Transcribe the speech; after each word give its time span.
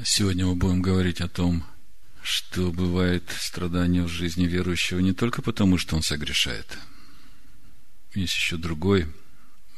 Сегодня 0.00 0.46
мы 0.46 0.54
будем 0.54 0.80
говорить 0.80 1.20
о 1.20 1.28
том, 1.28 1.64
что 2.22 2.72
бывает 2.72 3.24
страдание 3.38 4.02
в 4.04 4.08
жизни 4.08 4.46
верующего 4.46 5.00
не 5.00 5.12
только 5.12 5.42
потому, 5.42 5.76
что 5.76 5.96
он 5.96 6.02
согрешает. 6.02 6.78
Есть 8.14 8.34
еще 8.34 8.56
другой, 8.56 9.06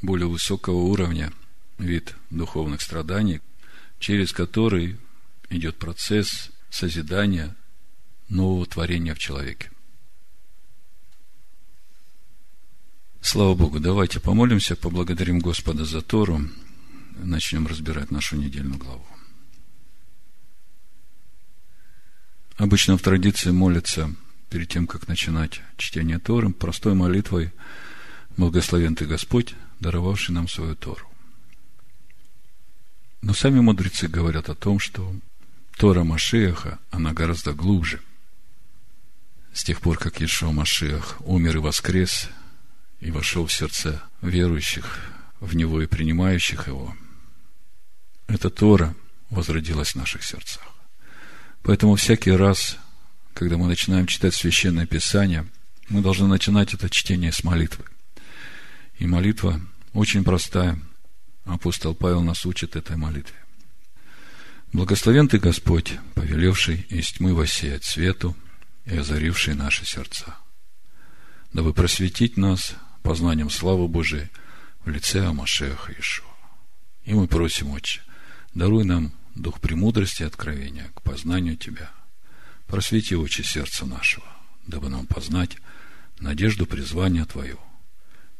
более 0.02 0.28
высокого 0.28 0.76
уровня 0.76 1.32
вид 1.78 2.14
духовных 2.30 2.80
страданий, 2.80 3.40
через 3.98 4.32
который 4.32 4.98
идет 5.50 5.78
процесс 5.78 6.50
созидания 6.70 7.56
нового 8.28 8.66
творения 8.66 9.14
в 9.14 9.18
человеке. 9.18 9.72
Слава 13.20 13.54
Богу, 13.54 13.80
давайте 13.80 14.20
помолимся, 14.20 14.76
поблагодарим 14.76 15.40
Господа 15.40 15.84
за 15.84 16.02
Тору, 16.02 16.40
начнем 17.16 17.66
разбирать 17.66 18.12
нашу 18.12 18.36
недельную 18.36 18.78
главу. 18.78 19.06
Обычно 22.56 22.96
в 22.96 23.02
традиции 23.02 23.50
молятся 23.50 24.14
перед 24.48 24.68
тем, 24.68 24.86
как 24.86 25.08
начинать 25.08 25.60
чтение 25.76 26.18
Торы, 26.18 26.50
простой 26.50 26.94
молитвой 26.94 27.52
«Благословен 28.36 28.94
Ты 28.94 29.06
Господь, 29.06 29.54
даровавший 29.80 30.34
нам 30.34 30.46
свою 30.46 30.76
Тору». 30.76 31.10
Но 33.22 33.34
сами 33.34 33.58
мудрецы 33.58 34.06
говорят 34.06 34.48
о 34.48 34.54
том, 34.54 34.78
что 34.78 35.14
Тора 35.76 36.04
Машеха, 36.04 36.78
она 36.90 37.12
гораздо 37.12 37.54
глубже. 37.54 38.00
С 39.52 39.64
тех 39.64 39.80
пор, 39.80 39.98
как 39.98 40.20
Ишо 40.20 40.52
Машех 40.52 41.16
умер 41.20 41.56
и 41.56 41.60
воскрес, 41.60 42.28
и 43.00 43.10
вошел 43.10 43.46
в 43.46 43.52
сердце 43.52 44.02
верующих, 44.20 45.00
в 45.40 45.56
него 45.56 45.82
и 45.82 45.86
принимающих 45.86 46.68
его, 46.68 46.96
эта 48.28 48.50
Тора 48.50 48.94
возродилась 49.30 49.92
в 49.92 49.96
наших 49.96 50.22
сердцах. 50.22 50.73
Поэтому 51.64 51.96
всякий 51.96 52.32
раз, 52.32 52.76
когда 53.32 53.56
мы 53.56 53.66
начинаем 53.66 54.06
читать 54.06 54.34
Священное 54.34 54.84
Писание, 54.86 55.46
мы 55.88 56.02
должны 56.02 56.26
начинать 56.26 56.74
это 56.74 56.90
чтение 56.90 57.32
с 57.32 57.42
молитвы. 57.42 57.86
И 58.98 59.06
молитва 59.06 59.60
очень 59.94 60.24
простая. 60.24 60.78
Апостол 61.46 61.94
Павел 61.94 62.20
нас 62.22 62.44
учит 62.44 62.76
этой 62.76 62.96
молитве. 62.96 63.36
Благословен 64.74 65.26
Ты, 65.26 65.38
Господь, 65.38 65.94
повелевший 66.14 66.84
из 66.90 67.12
тьмы 67.12 67.34
воссеять 67.34 67.84
свету 67.84 68.36
и 68.84 68.98
озаривший 68.98 69.54
наши 69.54 69.86
сердца, 69.86 70.36
дабы 71.54 71.72
просветить 71.72 72.36
нас 72.36 72.74
познанием 73.02 73.48
славы 73.48 73.88
Божией 73.88 74.28
в 74.84 74.90
лице 74.90 75.24
Амашеха 75.24 75.92
Ишуа. 75.98 76.28
И 77.04 77.14
мы 77.14 77.26
просим, 77.26 77.70
Отче, 77.70 78.02
даруй 78.52 78.84
нам 78.84 79.14
дух 79.34 79.60
премудрости 79.60 80.22
и 80.22 80.26
откровения 80.26 80.90
к 80.94 81.02
познанию 81.02 81.56
Тебя. 81.56 81.90
Просвети 82.66 83.14
очи 83.14 83.42
сердца 83.42 83.86
нашего, 83.86 84.26
дабы 84.66 84.88
нам 84.88 85.06
познать 85.06 85.56
надежду 86.18 86.66
призвания 86.66 87.24
Твою 87.24 87.58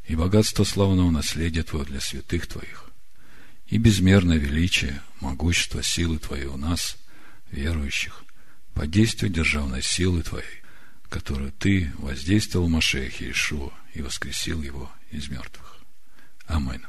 и 0.06 0.16
богатство 0.16 0.64
славного 0.64 1.10
наследия 1.10 1.62
Твоего 1.62 1.86
для 1.86 2.00
святых 2.00 2.46
Твоих, 2.46 2.90
и 3.66 3.78
безмерное 3.78 4.36
величие, 4.36 5.02
могущество, 5.20 5.82
силы 5.82 6.18
Твоей 6.18 6.46
у 6.46 6.56
нас, 6.56 6.96
верующих, 7.50 8.24
по 8.74 8.86
действию 8.86 9.32
державной 9.32 9.82
силы 9.82 10.22
Твоей, 10.22 10.62
которую 11.08 11.52
Ты 11.52 11.92
воздействовал 11.98 12.66
в 12.66 12.70
Машехе 12.70 13.26
Иешуа 13.26 13.72
и 13.94 14.02
воскресил 14.02 14.62
его 14.62 14.90
из 15.10 15.28
мертвых. 15.28 15.78
Аминь. 16.46 16.82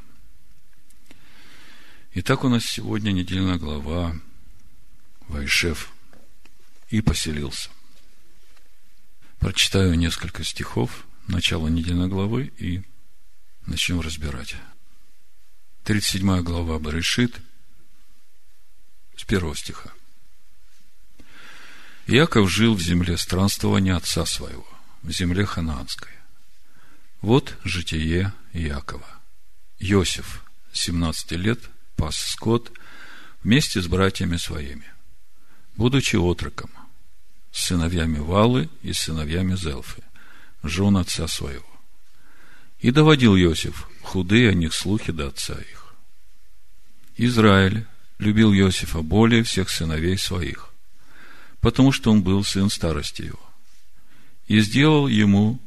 Итак, 2.18 2.44
у 2.44 2.48
нас 2.48 2.64
сегодня 2.64 3.12
недельная 3.12 3.58
глава 3.58 4.16
Вайшев 5.28 5.92
и 6.88 7.02
поселился. 7.02 7.68
Прочитаю 9.38 9.98
несколько 9.98 10.42
стихов, 10.42 11.06
начало 11.28 11.68
недельной 11.68 12.08
главы 12.08 12.54
и 12.56 12.82
начнем 13.66 14.00
разбирать. 14.00 14.56
37 15.84 16.40
глава 16.40 16.78
Барышит 16.78 17.38
с 19.18 19.24
первого 19.24 19.54
стиха. 19.54 19.92
Яков 22.06 22.50
жил 22.50 22.76
в 22.76 22.80
земле 22.80 23.18
странствования 23.18 23.94
отца 23.94 24.24
своего, 24.24 24.66
в 25.02 25.10
земле 25.10 25.44
ханаанской. 25.44 26.12
Вот 27.20 27.58
житие 27.62 28.32
Якова. 28.54 29.20
Иосиф, 29.80 30.42
17 30.72 31.32
лет– 31.32 31.60
пас 31.96 32.16
скот 32.16 32.72
вместе 33.42 33.80
с 33.80 33.86
братьями 33.86 34.36
своими, 34.36 34.86
будучи 35.76 36.16
отроком, 36.16 36.70
с 37.52 37.66
сыновьями 37.66 38.18
Валы 38.18 38.68
и 38.82 38.92
сыновьями 38.92 39.56
Зелфы, 39.56 40.02
жен 40.62 40.96
отца 40.96 41.26
своего. 41.26 41.64
И 42.80 42.90
доводил 42.90 43.36
Иосиф 43.36 43.88
худые 44.02 44.50
о 44.50 44.54
них 44.54 44.74
слухи 44.74 45.10
до 45.10 45.28
отца 45.28 45.54
их. 45.54 45.94
Израиль 47.16 47.86
любил 48.18 48.52
Иосифа 48.52 49.00
более 49.02 49.42
всех 49.42 49.70
сыновей 49.70 50.18
своих, 50.18 50.70
потому 51.60 51.92
что 51.92 52.10
он 52.12 52.22
был 52.22 52.44
сын 52.44 52.68
старости 52.70 53.22
его, 53.22 53.40
и 54.46 54.60
сделал 54.60 55.08
ему 55.08 55.58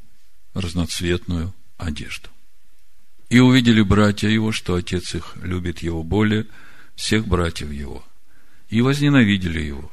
разноцветную 0.53 1.53
одежду. 1.77 2.29
И 3.29 3.39
увидели 3.39 3.81
братья 3.81 4.27
его, 4.27 4.51
что 4.51 4.75
отец 4.75 5.13
их 5.13 5.35
любит 5.37 5.79
его 5.79 6.03
более 6.03 6.47
всех 6.95 7.27
братьев 7.27 7.71
его, 7.71 8.03
и 8.69 8.81
возненавидели 8.81 9.61
его, 9.61 9.91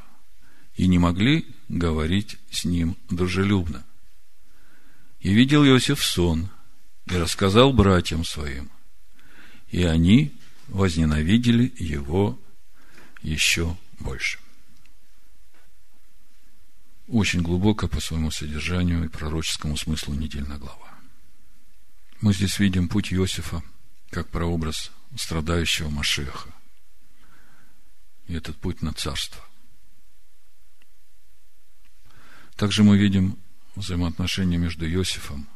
и 0.74 0.86
не 0.86 0.98
могли 0.98 1.46
говорить 1.68 2.38
с 2.50 2.64
ним 2.64 2.96
дружелюбно. 3.10 3.84
И 5.20 5.32
видел 5.32 5.64
Иосиф 5.64 6.02
сон, 6.02 6.48
и 7.06 7.16
рассказал 7.16 7.72
братьям 7.72 8.24
своим, 8.24 8.70
и 9.68 9.82
они 9.84 10.34
возненавидели 10.68 11.72
его 11.78 12.38
еще 13.22 13.76
больше. 13.98 14.38
Очень 17.08 17.42
глубоко 17.42 17.86
по 17.86 18.00
своему 18.00 18.30
содержанию 18.30 19.04
и 19.04 19.08
пророческому 19.08 19.76
смыслу 19.76 20.14
недельная 20.14 20.58
глава. 20.58 20.85
Мы 22.20 22.32
здесь 22.32 22.58
видим 22.58 22.88
путь 22.88 23.12
Иосифа 23.12 23.62
как 24.10 24.28
прообраз 24.28 24.90
страдающего 25.16 25.90
Машеха. 25.90 26.48
И 28.26 28.34
этот 28.34 28.56
путь 28.56 28.80
на 28.82 28.92
царство. 28.92 29.42
Также 32.56 32.82
мы 32.82 32.96
видим 32.96 33.38
взаимоотношения 33.74 34.56
между 34.56 34.90
Иосифом 34.90 35.46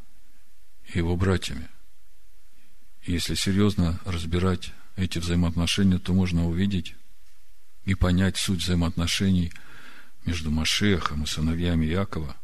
и 0.92 0.98
его 0.98 1.16
братьями. 1.16 1.68
Если 3.04 3.34
серьезно 3.34 3.98
разбирать 4.04 4.72
эти 4.96 5.18
взаимоотношения, 5.18 5.98
то 5.98 6.12
можно 6.12 6.46
увидеть 6.46 6.94
и 7.86 7.94
понять 7.94 8.36
суть 8.36 8.62
взаимоотношений 8.62 9.50
между 10.26 10.50
Машехом 10.50 11.24
и 11.24 11.26
сыновьями 11.26 11.86
Якова 11.86 12.36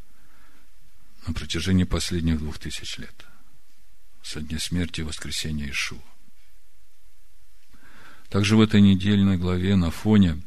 на 1.27 1.35
протяжении 1.35 1.85
последних 1.85 2.39
двух 2.39 2.59
тысяч 2.59 2.97
лет– 2.97 3.27
со 4.27 4.41
дня 4.41 4.59
смерти 4.59 5.01
и 5.01 5.05
воскресения 5.05 5.71
Ишуа. 5.71 6.01
Также 8.29 8.57
в 8.57 8.61
этой 8.61 8.81
недельной 8.81 9.39
главе 9.39 9.77
на 9.77 9.93
фоне 9.93 10.43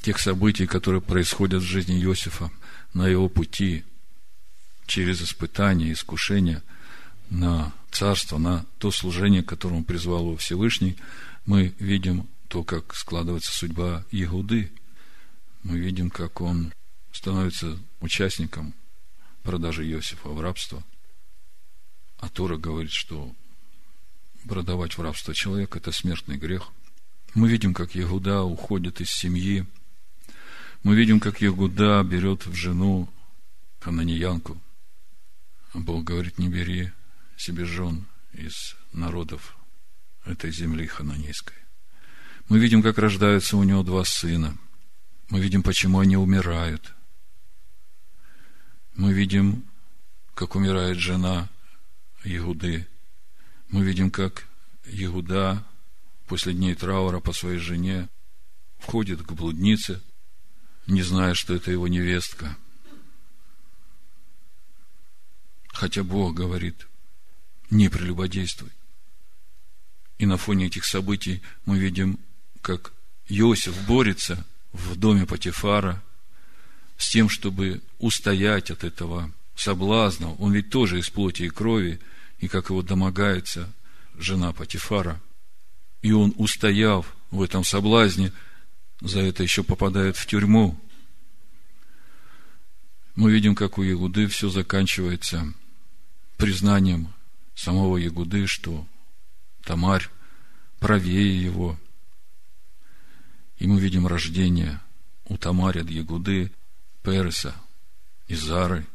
тех 0.00 0.18
событий, 0.18 0.66
которые 0.66 1.00
происходят 1.00 1.62
в 1.62 1.66
жизни 1.66 2.02
Иосифа 2.02 2.50
на 2.92 3.06
его 3.06 3.28
пути 3.28 3.84
через 4.86 5.22
испытания, 5.22 5.92
искушения 5.92 6.60
на 7.30 7.72
царство, 7.92 8.38
на 8.38 8.66
то 8.78 8.90
служение, 8.90 9.44
к 9.44 9.48
которому 9.48 9.84
призвал 9.84 10.22
его 10.22 10.36
Всевышний, 10.36 10.96
мы 11.46 11.72
видим 11.78 12.28
то, 12.48 12.64
как 12.64 12.96
складывается 12.96 13.52
судьба 13.52 14.04
Егуды. 14.10 14.72
Мы 15.62 15.78
видим, 15.78 16.10
как 16.10 16.40
он 16.40 16.72
становится 17.12 17.78
участником 18.00 18.74
продажи 19.44 19.88
Иосифа 19.88 20.30
в 20.30 20.40
рабство– 20.40 20.82
а 22.22 22.28
Тора 22.28 22.56
говорит, 22.56 22.92
что 22.92 23.34
продавать 24.48 24.96
в 24.96 25.02
рабство 25.02 25.34
человека– 25.34 25.78
это 25.80 25.90
смертный 25.90 26.36
грех. 26.36 26.68
Мы 27.34 27.50
видим, 27.50 27.74
как 27.74 27.96
Ягуда 27.96 28.42
уходит 28.42 29.00
из 29.00 29.10
семьи. 29.10 29.66
Мы 30.84 30.94
видим, 30.94 31.18
как 31.18 31.40
Ягуда 31.40 32.00
берет 32.04 32.46
в 32.46 32.54
жену 32.54 33.08
хананьянку. 33.80 34.56
А 35.72 35.78
Бог 35.78 36.04
говорит, 36.04 36.38
не 36.38 36.48
бери 36.48 36.92
себе 37.36 37.64
жен 37.64 38.06
из 38.32 38.76
народов 38.92 39.56
этой 40.24 40.52
земли 40.52 40.86
хананейской. 40.86 41.56
Мы 42.48 42.60
видим, 42.60 42.84
как 42.84 42.98
рождаются 42.98 43.56
у 43.56 43.64
него 43.64 43.82
два 43.82 44.04
сына. 44.04 44.56
Мы 45.28 45.40
видим, 45.40 45.64
почему 45.64 45.98
они 45.98 46.16
умирают. 46.16 46.94
Мы 48.94 49.12
видим, 49.12 49.64
как 50.34 50.54
умирает 50.54 50.98
жена 50.98 51.48
Егуды. 52.24 52.86
Мы 53.68 53.84
видим, 53.84 54.10
как 54.10 54.46
Егуда 54.84 55.64
после 56.26 56.52
дней 56.52 56.74
траура 56.74 57.20
по 57.20 57.32
своей 57.32 57.58
жене 57.58 58.08
входит 58.78 59.22
к 59.22 59.32
блуднице, 59.32 60.00
не 60.86 61.02
зная, 61.02 61.34
что 61.34 61.54
это 61.54 61.70
его 61.70 61.88
невестка. 61.88 62.56
Хотя 65.68 66.02
Бог 66.02 66.34
говорит, 66.34 66.86
не 67.70 67.88
прелюбодействуй. 67.88 68.70
И 70.18 70.26
на 70.26 70.36
фоне 70.36 70.66
этих 70.66 70.84
событий 70.84 71.42
мы 71.64 71.78
видим, 71.78 72.18
как 72.60 72.92
Иосиф 73.28 73.86
борется 73.86 74.46
в 74.72 74.96
доме 74.96 75.26
Патифара 75.26 76.02
с 76.96 77.10
тем, 77.10 77.28
чтобы 77.28 77.82
устоять 77.98 78.70
от 78.70 78.84
этого 78.84 79.32
соблазна. 79.54 80.34
Он 80.34 80.52
ведь 80.52 80.70
тоже 80.70 80.98
из 80.98 81.10
плоти 81.10 81.44
и 81.44 81.50
крови, 81.50 82.00
и 82.38 82.48
как 82.48 82.70
его 82.70 82.82
домогается 82.82 83.72
жена 84.18 84.52
Патифара. 84.52 85.20
И 86.02 86.12
он, 86.12 86.34
устояв 86.36 87.14
в 87.30 87.42
этом 87.42 87.64
соблазне, 87.64 88.32
за 89.00 89.20
это 89.20 89.42
еще 89.42 89.62
попадает 89.62 90.16
в 90.16 90.26
тюрьму. 90.26 90.78
Мы 93.14 93.30
видим, 93.30 93.54
как 93.54 93.78
у 93.78 93.82
Ягуды 93.82 94.26
все 94.26 94.48
заканчивается 94.48 95.52
признанием 96.36 97.12
самого 97.54 97.98
Ягуды, 97.98 98.46
что 98.46 98.86
Тамарь 99.64 100.08
правее 100.80 101.40
его. 101.40 101.78
И 103.58 103.66
мы 103.66 103.80
видим 103.80 104.06
рождение 104.06 104.80
у 105.26 105.36
Тамари 105.36 105.80
от 105.80 105.90
Ягуды, 105.90 106.50
Переса, 107.02 107.54
Изары 108.26 108.86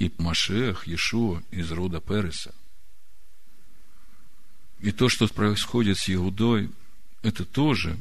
и 0.00 0.10
Машех, 0.16 0.86
Иешуа 0.86 1.42
из 1.50 1.70
рода 1.70 2.00
Переса. 2.00 2.54
И 4.80 4.92
то, 4.92 5.10
что 5.10 5.28
происходит 5.28 5.98
с 5.98 6.08
Иудой, 6.08 6.70
это 7.22 7.44
тоже 7.44 8.00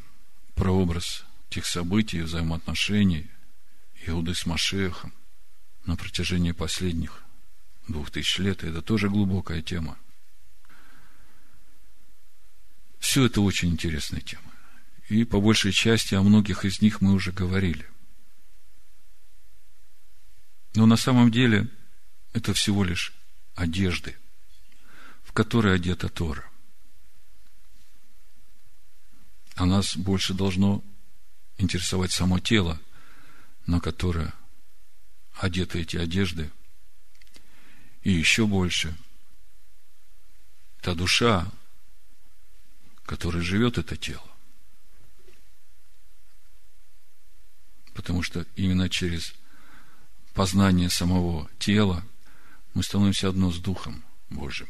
прообраз 0.56 1.26
тех 1.50 1.66
событий, 1.66 2.22
взаимоотношений 2.22 3.28
Иуды 4.06 4.34
с 4.34 4.46
Машехом 4.46 5.12
на 5.86 5.98
протяжении 5.98 6.54
последних 6.54 7.22
двух 7.90 8.12
тысяч 8.12 8.40
лет. 8.40 8.64
Это 8.64 8.82
тоже 8.82 9.10
глубокая 9.10 9.62
тема. 9.62 9.98
Все 13.00 13.26
это 13.26 13.42
очень 13.42 13.72
интересная 13.72 14.22
тема. 14.22 14.54
И 15.10 15.26
по 15.26 15.42
большей 15.42 15.74
части 15.74 16.16
о 16.16 16.22
многих 16.22 16.64
из 16.64 16.82
них 16.82 17.02
мы 17.02 17.12
уже 17.12 17.34
говорили. 17.34 17.86
Но 20.76 20.86
на 20.86 20.96
самом 20.96 21.30
деле 21.30 21.68
это 22.34 22.54
всего 22.54 22.84
лишь 22.84 23.14
одежды, 23.56 24.16
в 25.24 25.32
которые 25.32 25.76
одета 25.76 26.10
Тора 26.10 26.50
а 29.60 29.66
нас 29.66 29.98
больше 29.98 30.34
должно 30.34 30.82
интересовать 31.58 32.14
само 32.14 32.40
тело, 32.40 32.80
на 33.66 33.82
которое 33.82 34.34
одеты 35.34 35.82
эти 35.82 35.98
одежды, 35.98 36.50
и 38.02 38.10
еще 38.10 38.48
больше 38.48 38.96
та 40.80 40.96
душа, 40.96 41.52
которой 43.04 43.42
живет 43.42 43.78
это 43.78 43.98
тело. 43.98 44.24
Потому 47.94 48.24
что 48.24 48.46
именно 48.56 48.90
через 48.90 49.34
познание 50.34 50.90
самого 50.90 51.50
тела 51.60 52.02
мы 52.74 52.84
становимся 52.84 53.30
одно 53.30 53.52
с 53.52 53.58
Духом 53.58 54.04
Божьим. 54.30 54.68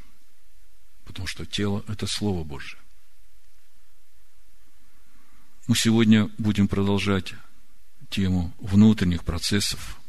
Потому 1.06 1.28
что 1.28 1.46
тело– 1.46 1.84
это 1.88 2.08
Слово 2.08 2.44
Божье. 2.44 2.78
Мы 5.68 5.76
сегодня 5.76 6.30
будем 6.38 6.68
продолжать 6.68 7.36
тему 8.10 8.54
внутренних 8.60 9.24
процессов, 9.24 10.00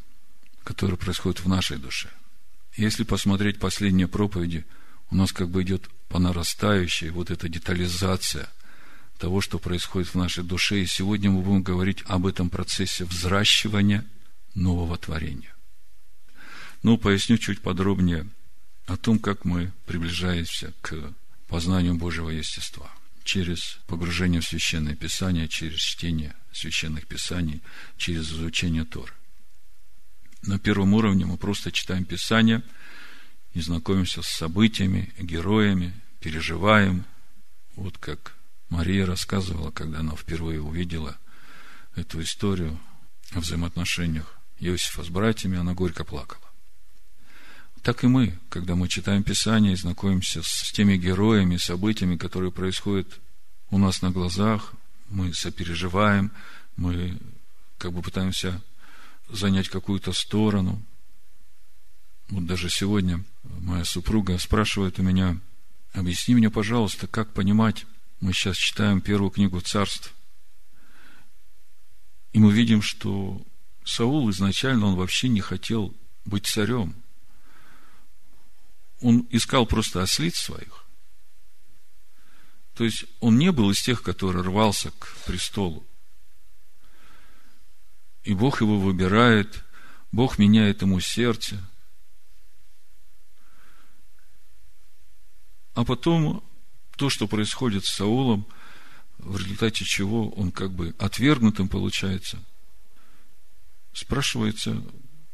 которые 0.65 0.97
происходят 0.97 1.41
в 1.41 1.49
нашей 1.49 1.79
душе. 1.79 2.11
Если 2.77 3.05
посмотреть 3.05 3.59
последние 3.59 4.09
проповеди, 4.09 4.65
у 5.11 5.17
нас 5.17 5.33
как 5.33 5.49
бы 5.49 5.63
идет 5.63 5.89
по 6.09 6.19
нарастающей 6.19 7.11
вот 7.11 7.31
эта 7.31 7.49
детализация 7.49 8.49
того, 9.19 9.41
что 9.41 9.59
происходит 9.59 10.09
в 10.09 10.15
нашей 10.15 10.45
душе. 10.45 10.81
И 10.81 10.87
сегодня 10.87 11.31
мы 11.31 11.43
будем 11.43 11.63
говорить 11.63 12.03
об 12.07 12.27
этом 12.27 12.49
процессе 12.49 13.05
взращивания 13.05 14.05
нового 14.55 14.97
творения. 14.97 15.55
Ну, 16.83 16.97
поясню 16.97 17.39
чуть 17.39 17.61
подробнее 17.61 18.27
о 18.87 18.97
том, 18.97 19.19
как 19.19 19.45
мы 19.45 19.73
приближаемся 19.87 20.73
к 20.81 21.15
познанию 21.49 21.95
Божьего 21.95 22.31
естества– 22.31 22.91
через 23.25 23.79
погружение 23.87 24.41
в 24.41 24.47
Священное 24.47 24.97
Писание, 24.97 25.49
через 25.49 25.79
чтение 25.79 26.35
Священных 26.53 27.07
Писаний, 27.07 27.63
через 27.97 28.33
изучение 28.33 28.85
Торы. 28.85 29.13
На 30.43 30.59
первом 30.59 30.95
уровне 30.95 31.27
мы 31.27 31.37
просто 31.37 31.71
читаем 31.71 32.05
Писание 32.05 32.63
и 33.53 33.61
знакомимся 33.61 34.23
с 34.23 34.27
событиями, 34.27 35.13
героями, 35.19 35.95
переживаем. 36.21 37.05
Вот 37.77 37.99
как 37.99 38.35
Мария 38.69 39.07
рассказывала, 39.07 39.71
когда 39.71 40.01
она 40.01 40.17
впервые 40.17 40.61
увидела 40.61 41.17
эту 41.95 42.23
историю 42.23 42.81
о 43.33 43.41
взаимоотношениях 43.41 44.39
Иосифа 44.59 45.05
с 45.05 45.09
братьями, 45.09 45.59
она 45.59 45.75
горько 45.75 46.05
плакала. 46.05 46.50
Так 47.83 48.05
и 48.05 48.07
мы, 48.07 48.39
когда 48.51 48.75
мы 48.75 48.89
читаем 48.89 49.23
Писание 49.23 49.73
и 49.73 49.77
знакомимся 49.77 50.43
с 50.43 50.71
теми 50.73 50.99
героями, 50.99 51.57
событиями, 51.57 52.17
которые 52.17 52.53
происходят 52.53 53.21
у 53.71 53.79
нас 53.79 54.03
на 54.03 54.11
глазах, 54.11 54.75
мы 55.09 55.33
сопереживаем, 55.33 56.31
мы 56.77 57.17
как 57.79 57.93
бы 57.93 58.03
пытаемся 58.03 58.61
занять 59.31 59.71
какую-то 59.71 60.13
сторону. 60.13 60.83
Вот 62.29 62.45
даже 62.45 62.69
сегодня 62.69 63.25
моя 63.45 63.85
супруга 63.85 64.37
спрашивает 64.37 64.99
у 64.99 65.03
меня, 65.03 65.39
объясни 65.95 66.35
мне, 66.35 66.51
пожалуйста, 66.51 67.07
как 67.07 67.33
понимать, 67.33 67.87
мы 68.21 68.35
сейчас 68.35 68.59
читаем 68.59 69.01
первую 69.01 69.31
книгу 69.31 69.59
царств, 69.61 70.15
и 72.35 72.39
мы 72.39 72.53
видим, 72.53 72.83
что 72.83 73.41
Саул 73.85 74.31
изначально, 74.31 74.87
он 74.87 74.97
вообще 74.97 75.29
не 75.29 75.41
хотел 75.41 75.95
быть 76.27 76.45
царем– 76.45 76.95
он 79.01 79.27
искал 79.31 79.67
просто 79.67 80.03
ослиц 80.03 80.37
своих. 80.37 80.85
То 82.75 82.85
есть 82.85 83.05
он 83.21 83.39
не 83.39 83.53
был 83.53 83.71
из 83.71 83.83
тех, 83.83 84.03
который 84.03 84.43
рвался 84.43 84.91
к 84.93 85.17
престолу. 85.27 85.87
И 88.25 88.35
Бог 88.35 88.61
его 88.61 88.79
выбирает, 88.79 89.65
Бог 90.13 90.39
меняет 90.39 90.83
ему 90.83 91.01
сердце. 91.01 91.63
А 95.75 95.85
потом 95.85 96.45
то, 96.97 97.09
что 97.09 97.27
происходит 97.27 97.85
с 97.85 97.95
Саулом, 97.95 98.47
в 99.19 99.39
результате 99.39 99.85
чего 99.85 100.31
он 100.31 100.51
как 100.51 100.73
бы 100.73 100.95
отвергнутым 100.99 101.69
получается, 101.69 102.43
спрашивается, 103.93 104.83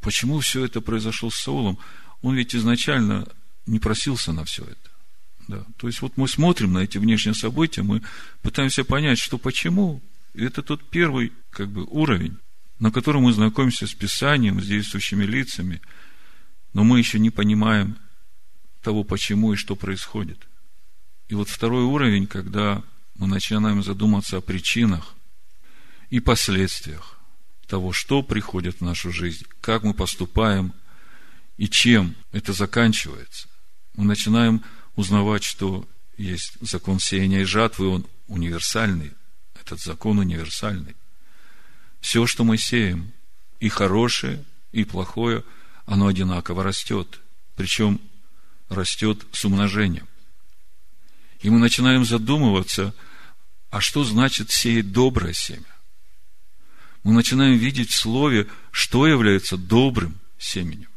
почему 0.00 0.40
все 0.40 0.64
это 0.64 0.80
произошло 0.80 1.30
с 1.30 1.36
Саулом? 1.36 1.78
Он 2.22 2.34
ведь 2.34 2.54
изначально 2.54 3.28
не 3.66 3.78
просился 3.78 4.32
на 4.32 4.44
все 4.44 4.64
это. 4.64 4.90
Да. 5.48 5.64
То 5.76 5.86
есть, 5.86 6.02
вот 6.02 6.16
мы 6.16 6.28
смотрим 6.28 6.72
на 6.72 6.78
эти 6.78 6.98
внешние 6.98 7.34
события, 7.34 7.82
мы 7.82 8.02
пытаемся 8.42 8.84
понять, 8.84 9.18
что 9.18 9.38
почему. 9.38 10.02
Это 10.34 10.62
тот 10.62 10.88
первый 10.90 11.32
как 11.50 11.70
бы, 11.70 11.84
уровень, 11.84 12.36
на 12.78 12.90
котором 12.90 13.22
мы 13.22 13.32
знакомимся 13.32 13.86
с 13.86 13.94
Писанием, 13.94 14.60
с 14.60 14.66
действующими 14.66 15.24
лицами, 15.24 15.80
но 16.74 16.84
мы 16.84 16.98
еще 16.98 17.18
не 17.18 17.30
понимаем 17.30 17.96
того, 18.82 19.02
почему 19.02 19.54
и 19.54 19.56
что 19.56 19.76
происходит. 19.76 20.46
И 21.28 21.34
вот 21.34 21.48
второй 21.48 21.84
уровень, 21.84 22.26
когда 22.26 22.82
мы 23.14 23.26
начинаем 23.26 23.82
задуматься 23.82 24.36
о 24.36 24.40
причинах 24.42 25.14
и 26.10 26.20
последствиях 26.20 27.18
того, 27.66 27.92
что 27.92 28.22
приходит 28.22 28.80
в 28.80 28.84
нашу 28.84 29.10
жизнь, 29.10 29.44
как 29.60 29.84
мы 29.84 29.94
поступаем 29.94 30.74
и 31.56 31.68
чем 31.68 32.14
это 32.32 32.52
заканчивается 32.52 33.48
мы 33.96 34.04
начинаем 34.04 34.62
узнавать, 34.94 35.42
что 35.42 35.86
есть 36.16 36.56
закон 36.60 37.00
сеяния 37.00 37.42
и 37.42 37.44
жатвы, 37.44 37.88
он 37.88 38.06
универсальный. 38.28 39.12
Этот 39.60 39.80
закон 39.80 40.18
универсальный. 40.18 40.94
Все, 42.00 42.26
что 42.26 42.44
мы 42.44 42.56
сеем, 42.58 43.12
и 43.58 43.68
хорошее, 43.68 44.44
и 44.72 44.84
плохое, 44.84 45.42
оно 45.86 46.06
одинаково 46.06 46.62
растет. 46.62 47.20
Причем 47.56 48.00
растет 48.68 49.26
с 49.32 49.44
умножением. 49.44 50.06
И 51.40 51.50
мы 51.50 51.58
начинаем 51.58 52.04
задумываться, 52.04 52.94
а 53.70 53.80
что 53.80 54.04
значит 54.04 54.50
сеять 54.50 54.92
доброе 54.92 55.32
семя? 55.32 55.64
Мы 57.02 57.12
начинаем 57.12 57.56
видеть 57.56 57.90
в 57.90 57.96
слове, 57.96 58.48
что 58.72 59.06
является 59.06 59.56
добрым 59.56 60.18
семенем. 60.38 60.88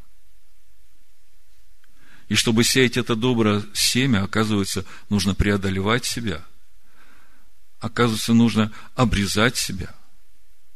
И 2.29 2.35
чтобы 2.35 2.63
сеять 2.63 2.95
это 2.95 3.15
доброе 3.15 3.63
семя, 3.73 4.23
оказывается, 4.23 4.85
нужно 5.09 5.33
преодолевать 5.35 6.05
себя. 6.05 6.45
оказывается, 7.79 8.33
нужно 8.33 8.71
обрезать 8.95 9.57
себя. 9.57 9.95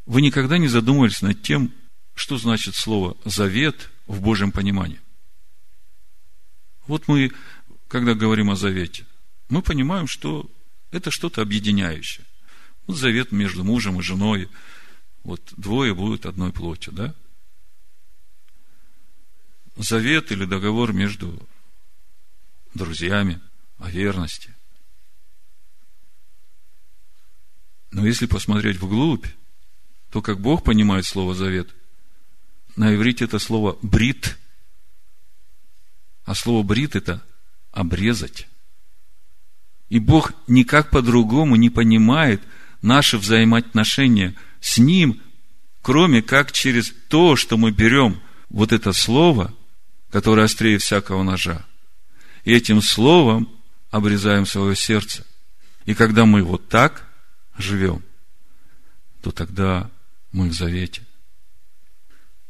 Вы 0.06 0.22
никогда 0.22 0.58
не 0.58 0.68
задумывались 0.68 1.22
над 1.22 1.42
тем, 1.42 1.74
что 2.16 2.38
значит 2.38 2.76
слово 2.76 3.18
«завет» 3.26 3.90
в 4.08 4.22
Божьем 4.22 4.52
понимании? 4.52 5.02
Вот 6.88 7.08
мы, 7.08 7.32
когда 7.88 8.14
говорим 8.14 8.50
о 8.50 8.56
завете, 8.56 9.06
мы 9.50 9.62
понимаем, 9.62 10.08
что 10.08 10.50
это 10.92 11.12
что-то 11.12 11.42
объединяющее. 11.42 12.26
Вот 12.88 12.98
завет 12.98 13.32
между 13.32 13.64
мужем 13.64 14.00
и 14.00 14.04
женой. 14.04 14.50
Вот 15.24 15.42
двое 15.58 15.94
будут 15.94 16.26
одной 16.26 16.52
плотью, 16.52 16.94
да? 16.94 17.14
Завет 19.76 20.32
или 20.32 20.46
договор 20.46 20.94
между 20.94 21.40
друзьями 22.74 23.42
о 23.80 23.90
верности. 23.90 24.54
Но 27.92 28.06
если 28.06 28.26
посмотреть 28.26 28.78
вглубь, 28.78 29.26
то 30.10 30.22
как 30.22 30.40
Бог 30.40 30.64
понимает 30.64 31.06
слово 31.06 31.36
завет, 31.36 31.70
на 32.76 32.94
иврите 32.96 33.26
это 33.26 33.40
слово 33.40 33.78
брит, 33.82 34.38
а 36.26 36.34
слово 36.34 36.64
брит 36.64 36.96
это 36.96 37.24
обрезать. 37.72 38.48
И 39.90 40.00
Бог 40.00 40.34
никак 40.48 40.90
по-другому 40.90 41.56
не 41.56 41.70
понимает 41.70 42.42
наши 42.82 43.18
взаимоотношения 43.18 44.36
с 44.60 44.78
Ним, 44.78 45.22
кроме 45.82 46.22
как 46.22 46.52
через 46.52 46.94
то, 47.10 47.36
что 47.36 47.58
мы 47.58 47.72
берем 47.72 48.20
вот 48.50 48.72
это 48.72 48.92
слово, 48.94 49.54
которое 50.14 50.44
острее 50.44 50.78
всякого 50.78 51.24
ножа, 51.24 51.66
и 52.44 52.54
этим 52.54 52.84
словом 52.84 53.50
обрезаем 53.90 54.46
свое 54.46 54.76
сердце. 54.76 55.26
И 55.86 55.96
когда 55.96 56.28
мы 56.28 56.44
вот 56.44 56.70
так 56.70 57.10
живем, 57.58 58.04
то 59.24 59.32
тогда 59.32 59.90
мы 60.32 60.50
в 60.50 60.54
завете. 60.54 61.02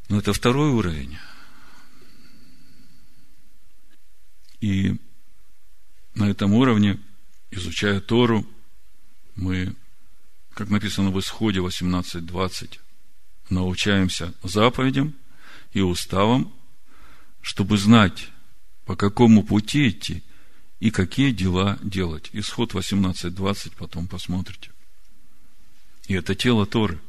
Но 0.10 0.20
это 0.20 0.34
второй 0.34 0.72
уровень. 0.72 1.18
И 4.60 4.98
на 6.16 6.30
этом 6.30 6.54
уровне– 6.54 7.00
изучая 7.52 8.02
Тору, 8.02 8.46
мы, 9.36 9.74
как 10.54 10.70
написано 10.70 11.12
в 11.12 11.20
Исходе 11.22 11.62
18.20, 11.62 12.80
научаемся 13.50 14.34
заповедям 14.44 15.16
и 15.72 15.80
уставам, 15.80 16.54
чтобы 17.44 17.78
знать, 17.78 18.30
по 18.86 18.96
какому 18.96 19.44
пути 19.44 19.90
идти 19.90 20.24
и 20.80 20.90
какие 20.90 21.30
дела 21.30 21.78
делать. 21.84 22.32
Исход 22.34 22.74
18.20, 22.74 23.74
потом 23.78 24.08
посмотрите. 24.08 24.72
И 26.08 26.16
это 26.16 26.34
тело 26.34 26.66
Торы. 26.66 27.00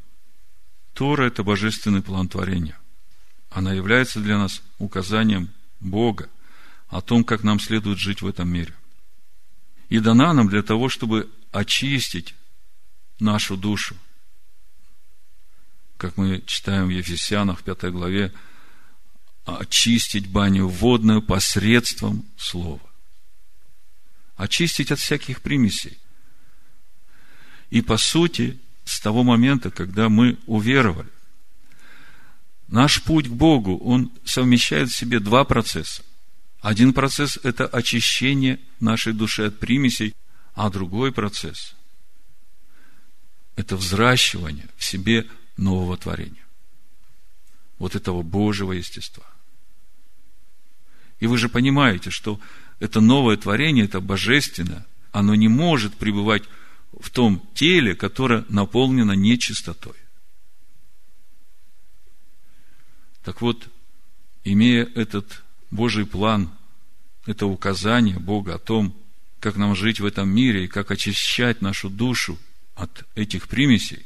Тора– 0.93 1.23
это 1.29 1.43
божественный 1.43 2.03
план 2.03 2.29
творения. 2.29 2.79
Она 3.49 3.73
является 3.73 4.21
для 4.21 4.37
нас 4.37 4.63
указанием 4.79 5.49
Бога 5.81 6.29
о 6.89 7.01
том, 7.01 7.25
как 7.25 7.43
нам 7.43 7.59
следует 7.59 7.99
жить 7.99 8.21
в 8.21 8.27
этом 8.27 8.49
мире 8.49 8.75
и 9.89 10.01
дана 10.01 10.33
нам 10.33 10.49
для 10.49 10.63
того, 10.63 10.89
чтобы 10.89 11.31
очистить 11.53 12.35
нашу 13.21 13.57
душу. 13.57 13.97
Как 15.97 16.17
мы 16.17 16.43
читаем 16.47 16.87
в 16.87 16.91
Ефесянах, 16.91 17.61
в 17.61 17.63
пятой 17.63 17.93
главе, 17.93 18.33
очистить 19.45 20.29
баню 20.29 20.69
водную 20.69 21.23
посредством 21.23 22.25
слова. 22.37 22.81
Очистить 24.37 24.91
от 24.91 24.99
всяких 24.99 25.43
примесей. 25.43 25.99
И 27.71 27.83
по 27.83 27.97
сути, 27.97 28.59
с 28.85 29.01
того 29.01 29.23
момента, 29.23 29.71
когда 29.71 30.09
мы 30.09 30.39
уверовали, 30.47 31.09
наш 32.69 33.03
путь 33.03 33.29
к 33.29 33.33
Богу, 33.33 33.79
он 33.79 34.11
совмещает 34.25 34.91
в 34.91 34.97
себе 34.97 35.21
два 35.21 35.45
процесса. 35.45 36.03
Один 36.61 36.93
процесс– 36.95 37.39
это 37.43 37.67
очищение 37.67 38.59
нашей 38.81 39.13
души 39.13 39.45
от 39.45 39.59
примесей, 39.59 40.15
а 40.55 40.71
другой 40.71 41.13
процесс– 41.13 41.75
это 43.57 43.77
взращивание 43.77 44.69
в 44.77 44.85
себе 44.85 45.29
нового 45.57 45.97
творения. 45.97 46.45
Вот 47.79 47.95
этого 47.95 48.23
Божьего 48.23 48.73
естества. 48.73 49.34
И 51.25 51.27
вы 51.27 51.39
же 51.39 51.49
понимаете, 51.49 52.11
что 52.11 52.39
это 52.81 53.01
новое 53.01 53.39
творение, 53.39 53.87
это 53.87 54.03
божественное, 54.03 54.85
оно 55.11 55.35
не 55.35 55.49
может 55.49 55.95
пребывать 55.95 56.43
в 56.93 57.09
том 57.09 57.43
теле, 57.55 57.95
которое 57.95 58.45
наполнено 58.51 59.13
нечистотой. 59.13 59.95
Так 63.25 63.41
вот, 63.41 63.71
имея 64.45 64.85
этот 64.95 65.43
Божий 65.71 66.05
план– 66.05 66.51
это 67.25 67.47
указание 67.47 68.19
Бога 68.19 68.57
о 68.57 68.59
том, 68.59 68.95
как 69.41 69.57
нам 69.57 69.75
жить 69.75 70.01
в 70.01 70.05
этом 70.05 70.29
мире 70.29 70.67
и 70.67 70.69
как 70.69 70.91
очищать 70.91 71.63
нашу 71.63 71.89
душу 71.89 72.39
от 72.75 73.07
этих 73.15 73.49
примесей, 73.49 74.05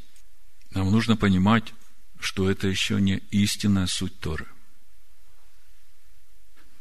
нам 0.71 0.89
нужно 0.89 1.17
понимать, 1.17 1.73
что 2.17 2.49
это 2.49 2.69
еще 2.69 3.01
не 3.01 3.17
истинная 3.29 3.87
суть 3.87 4.17
Торы. 4.21 4.47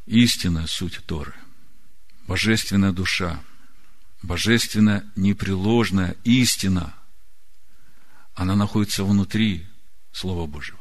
Истинная 0.09 0.67
суть 0.67 1.01
Торы, 1.07 1.35
божественная 2.27 2.93
душа, 2.93 3.41
божественная 4.23 5.05
непреложная 5.17 6.17
истина, 6.25 6.95
она 8.35 8.57
находится 8.57 9.05
внутри 9.05 9.67
Слова 10.13 10.47
Божьего. 10.47 10.81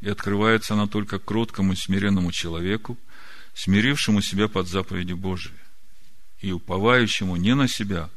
И 0.00 0.08
открывается 0.08 0.74
она 0.74 0.86
только 0.86 1.18
кроткому 1.18 1.74
и 1.74 1.76
смиренному 1.76 2.32
человеку– 2.32 2.98
смирившему 3.54 4.22
себя 4.22 4.48
под 4.48 4.68
заповеди 4.68 5.12
Божии 5.12 5.52
и 6.40 6.52
уповающему 6.52 7.36
не 7.36 7.54
на 7.54 7.68
себя, 7.68 8.10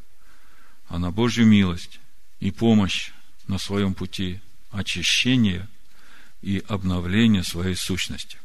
а 0.87 0.97
на 0.97 1.11
Божью 1.11 1.45
милость 1.45 1.99
и 2.39 2.51
помощь 2.51 3.11
на 3.47 3.57
своем 3.57 3.93
пути 3.93 4.41
очищения 4.71 5.67
и 6.41 6.63
обновления 6.67 7.43
своей 7.43 7.75
сущности. 7.75 8.39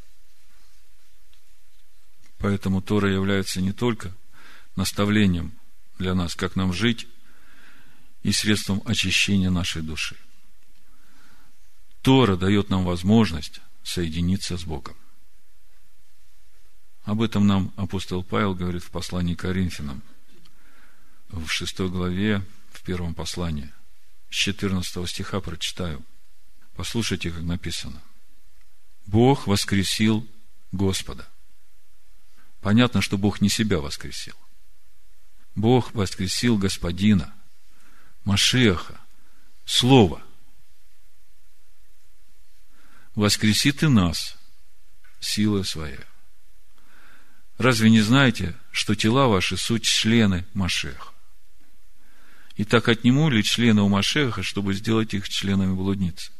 Поэтому 2.41 2.81
Тора 2.81 3.11
является 3.11 3.61
не 3.61 3.71
только 3.71 4.11
наставлением 4.75 5.53
для 5.99 6.15
нас, 6.15 6.35
как 6.35 6.55
нам 6.55 6.73
жить, 6.73 7.07
и 8.23 8.31
средством 8.31 8.81
очищения 8.85 9.49
нашей 9.49 9.81
души. 9.81 10.15
Тора 12.01 12.35
дает 12.35 12.69
нам 12.69 12.83
возможность 12.83 13.61
соединиться 13.83 14.57
с 14.57 14.63
Богом. 14.63 14.95
Об 17.03 17.21
этом 17.21 17.47
нам 17.47 17.73
апостол 17.77 18.23
Павел 18.23 18.53
говорит 18.53 18.83
в 18.83 18.91
послании 18.91 19.35
к 19.35 19.41
Коринфянам, 19.41 20.01
в 21.29 21.47
шестой 21.47 21.89
главе, 21.89 22.43
в 22.71 22.81
первом 22.83 23.13
послании. 23.15 23.71
С 24.29 24.35
14 24.35 25.09
стиха 25.09 25.41
прочитаю. 25.41 26.03
Послушайте, 26.75 27.31
как 27.31 27.43
написано. 27.43 28.01
Бог 29.05 29.47
воскресил 29.47 30.27
Господа. 30.71 31.27
Понятно, 32.61 33.01
что 33.01 33.17
Бог 33.17 33.41
не 33.41 33.49
себя 33.49 33.79
воскресил. 33.79 34.35
Бог 35.55 35.93
воскресил 35.93 36.57
Господина, 36.57 37.33
Машеха, 38.23 38.99
Слово. 39.65 40.21
Воскресит 43.15 43.83
и 43.83 43.87
нас 43.87 44.37
силой 45.19 45.65
своей. 45.65 45.99
Разве 47.57 47.89
не 47.89 48.01
знаете, 48.01 48.55
что 48.71 48.95
тела 48.95 49.27
ваши 49.27 49.57
суть 49.57 49.83
члены 49.83 50.45
Машеха? 50.53 51.09
И 52.55 52.63
так 52.63 52.87
отниму 52.87 53.29
члены 53.41 53.81
у 53.81 53.89
Машеха, 53.89 54.43
чтобы 54.43 54.73
сделать 54.73 55.13
их 55.13 55.27
членами 55.27 55.73
блудницы? 55.73 56.31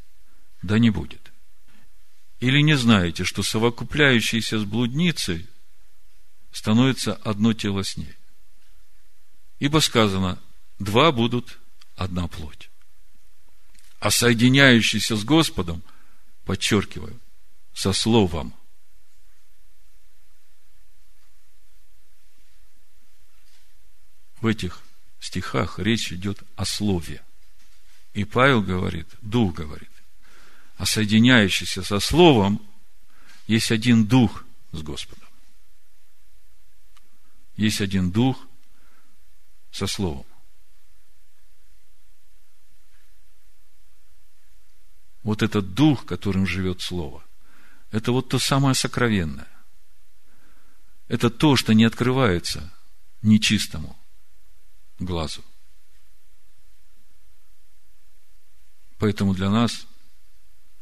Да 0.61 0.77
не 0.77 0.89
будет. 0.89 1.31
Или 2.39 2.61
не 2.61 2.75
знаете, 2.75 3.23
что 3.23 3.43
совокупляющиеся 3.43 4.59
с 4.59 4.63
блудницей 4.63 5.47
становится 6.51 7.15
одно 7.15 7.53
тело 7.53 7.83
с 7.83 7.97
ней? 7.97 8.15
Ибо 9.59 9.79
сказано, 9.79 10.39
два 10.79 11.11
будут 11.11 11.59
одна 11.95 12.27
плоть. 12.27 12.69
А 13.99 14.09
соединяющийся 14.09 15.15
с 15.15 15.23
Господом, 15.23 15.83
подчеркиваю, 16.45 17.19
со 17.73 17.93
словом– 17.93 18.53
в 24.41 24.47
этих 24.47 24.81
стихах 25.19 25.79
речь 25.79 26.11
идет 26.11 26.39
о 26.55 26.65
слове. 26.65 27.23
И 28.13 28.25
Павел 28.25 28.61
говорит, 28.61 29.07
Дух 29.21 29.55
говорит, 29.55 29.89
а 30.77 30.85
соединяющийся 30.85 31.83
со 31.83 31.99
Словом 31.99 32.61
есть 33.47 33.71
один 33.71 34.05
Дух 34.05 34.43
с 34.71 34.81
Господом 34.81 35.29
есть 37.55 37.81
один 37.81 38.11
дух 38.11 38.47
со 39.71 39.87
Словом. 39.87 40.25
Вот 45.23 45.43
этот 45.43 45.73
дух, 45.73 46.05
которым 46.05 46.47
живет 46.47 46.81
Слово, 46.81 47.23
это 47.91 48.11
вот 48.11 48.29
то 48.29 48.39
самое 48.39 48.73
сокровенное. 48.73 49.47
Это 51.07 51.29
то, 51.29 51.55
что 51.55 51.73
не 51.73 51.83
открывается 51.83 52.71
нечистому 53.21 53.97
глазу. 54.97 55.43
Поэтому 58.97 59.33
для 59.33 59.49
нас, 59.49 59.87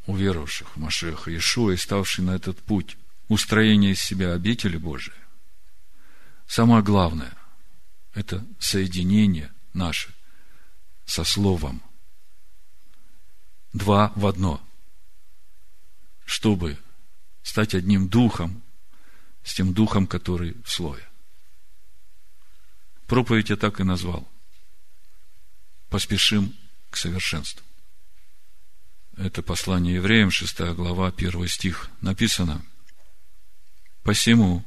уверовавших 0.06 0.76
в 0.76 0.76
Машеха 0.76 1.30
Иешуа 1.30 1.72
и 1.72 1.76
ставших 1.76 2.24
на 2.24 2.32
этот 2.36 2.58
путь, 2.58 2.96
устроение 3.28 3.92
из 3.92 4.00
себя 4.00 4.32
обители 4.32 4.76
Божией, 4.76 5.16
самое 6.50 6.82
главное– 6.82 7.32
это 8.14 8.44
соединение 8.58 9.52
наше 9.72 10.12
со 11.06 11.22
Словом. 11.22 11.80
Два 13.72 14.12
в 14.16 14.26
одно. 14.26 14.60
Чтобы 16.24 16.76
стать 17.44 17.74
одним 17.74 18.08
духом 18.08 18.62
с 19.44 19.54
тем 19.54 19.72
духом, 19.72 20.08
который 20.08 20.60
в 20.64 20.70
Слове. 20.70 21.08
Проповедь 23.06 23.50
я 23.50 23.56
так 23.56 23.78
и 23.78 23.84
назвал. 23.84 24.28
Поспешим 25.88 26.56
к 26.90 26.96
совершенству. 26.96 27.64
Это 29.16 29.42
послание 29.42 29.94
евреям, 29.94 30.32
6 30.32 30.60
глава, 30.74 31.12
1 31.16 31.46
стих. 31.46 31.90
Написано, 32.00 32.64
«Посему, 34.02 34.64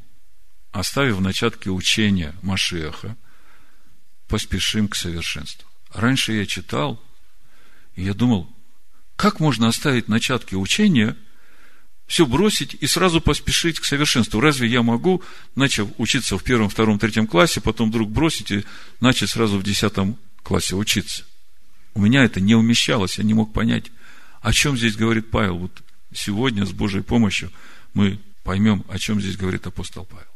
оставив 0.73 1.21
начатки 1.21 1.69
учения 1.69 2.35
Машеха, 2.41 3.15
поспешим 4.27 4.89
к 4.89 4.95
совершенству». 4.95 5.69
Раньше 5.93 6.33
я 6.33 6.45
читал, 6.45 7.01
и 7.95 8.03
я 8.03 8.13
думал, 8.13 8.49
как 9.15 9.39
можно 9.39 9.67
оставить 9.67 10.07
начатки 10.07 10.55
учения, 10.55 11.15
все 12.07 12.25
бросить 12.25 12.75
и 12.79 12.87
сразу 12.87 13.21
поспешить 13.21 13.79
к 13.79 13.85
совершенству? 13.85 14.41
Разве 14.41 14.67
я 14.67 14.81
могу, 14.81 15.23
начав 15.55 15.87
учиться 15.97 16.37
в 16.37 16.43
первом, 16.43 16.69
втором, 16.69 16.99
третьем 16.99 17.27
классе, 17.27 17.61
потом 17.61 17.89
вдруг 17.89 18.09
бросить 18.11 18.51
и 18.51 18.65
начать 18.99 19.29
сразу 19.29 19.57
в 19.57 19.63
десятом 19.63 20.17
классе 20.41 20.75
учиться? 20.75 21.23
У 21.93 22.01
меня 22.01 22.23
это 22.23 22.41
не 22.41 22.55
умещалось, 22.55 23.17
я 23.19 23.23
не 23.23 23.33
мог 23.33 23.53
понять, 23.53 23.91
о 24.41 24.51
чем 24.51 24.75
здесь 24.75 24.95
говорит 24.95 25.31
Павел? 25.31 25.57
Вот 25.57 25.81
сегодня 26.13 26.65
с 26.65 26.71
Божьей 26.71 27.01
помощью 27.01 27.51
мы 27.93 28.19
поймем, 28.43 28.83
о 28.89 28.99
чем 28.99 29.21
здесь 29.21 29.37
говорит 29.37 29.65
апостол 29.67 30.05
Павел. 30.05 30.32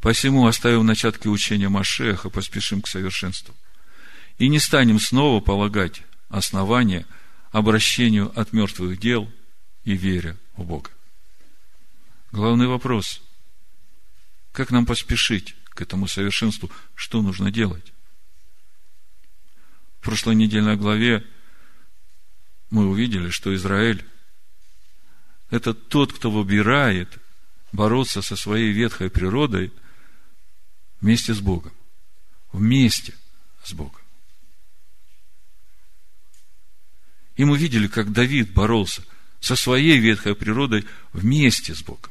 Посему, 0.00 0.46
оставив 0.46 0.82
начатки 0.82 1.28
учения 1.28 1.68
Машеха, 1.68 2.30
поспешим 2.30 2.80
к 2.80 2.88
совершенству. 2.88 3.54
И 4.38 4.48
не 4.48 4.58
станем 4.58 4.98
снова 4.98 5.40
полагать 5.40 6.02
основания 6.30 7.06
обращению 7.52 8.32
от 8.38 8.52
мертвых 8.52 8.98
дел 8.98 9.30
и 9.84 9.94
вере 9.94 10.36
в 10.56 10.64
Бога. 10.64 10.90
Главный 12.32 12.66
вопрос– 12.66 13.22
как 14.52 14.70
нам 14.70 14.84
поспешить 14.84 15.54
к 15.68 15.80
этому 15.80 16.08
совершенству? 16.08 16.70
Что 16.94 17.22
нужно 17.22 17.52
делать? 17.52 17.92
В 20.00 20.04
прошлой 20.04 20.34
недельной 20.34 20.76
главе 20.76 21.24
мы 22.70 22.88
увидели, 22.88 23.30
что 23.30 23.54
Израиль– 23.54 24.04
это 25.50 25.72
тот, 25.72 26.12
кто 26.12 26.30
выбирает 26.30 27.18
бороться 27.72 28.22
со 28.22 28.34
своей 28.34 28.72
ветхой 28.72 29.10
природой 29.10 29.72
вместе 31.00 31.34
с 31.34 31.40
Богом. 31.40 31.72
Вместе 32.52 33.14
с 33.64 33.72
Богом. 33.72 34.00
И 37.36 37.44
мы 37.44 37.56
видели, 37.56 37.86
как 37.86 38.12
Давид 38.12 38.52
боролся 38.52 39.02
со 39.40 39.56
своей 39.56 39.98
ветхой 39.98 40.34
природой 40.34 40.84
вместе 41.12 41.74
с 41.74 41.82
Богом. 41.82 42.10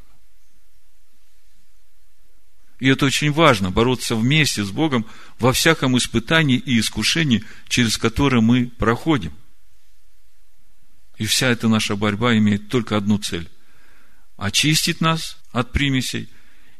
И 2.80 2.88
это 2.88 3.04
очень 3.04 3.30
важно, 3.30 3.70
бороться 3.70 4.16
вместе 4.16 4.64
с 4.64 4.70
Богом 4.70 5.06
во 5.38 5.52
всяком 5.52 5.96
испытании 5.98 6.56
и 6.56 6.80
искушении, 6.80 7.44
через 7.68 7.98
которое 7.98 8.40
мы 8.40 8.68
проходим. 8.68 9.34
И 11.18 11.26
вся 11.26 11.48
эта 11.48 11.68
наша 11.68 11.94
борьба 11.94 12.36
имеет 12.38 12.68
только 12.68 12.96
одну 12.96 13.18
цель– 13.18 13.48
очистить 14.38 15.02
нас 15.02 15.38
от 15.52 15.72
примесей 15.72 16.30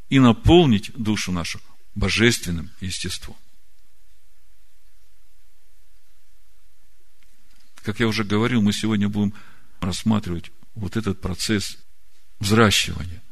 и 0.09 0.19
наполнить 0.19 0.91
душу 0.95 1.31
нашу 1.31 1.61
божественным 2.01 2.71
естеством. 2.81 3.37
Как 7.83 8.01
я 8.01 8.09
уже 8.09 8.25
говорил, 8.25 8.63
мы 8.63 8.73
сегодня 8.73 9.09
будем 9.09 9.35
рассматривать 9.81 10.51
вот 10.75 10.97
этот 10.97 11.21
процесс 11.21 11.77
взращивания, 12.39 13.23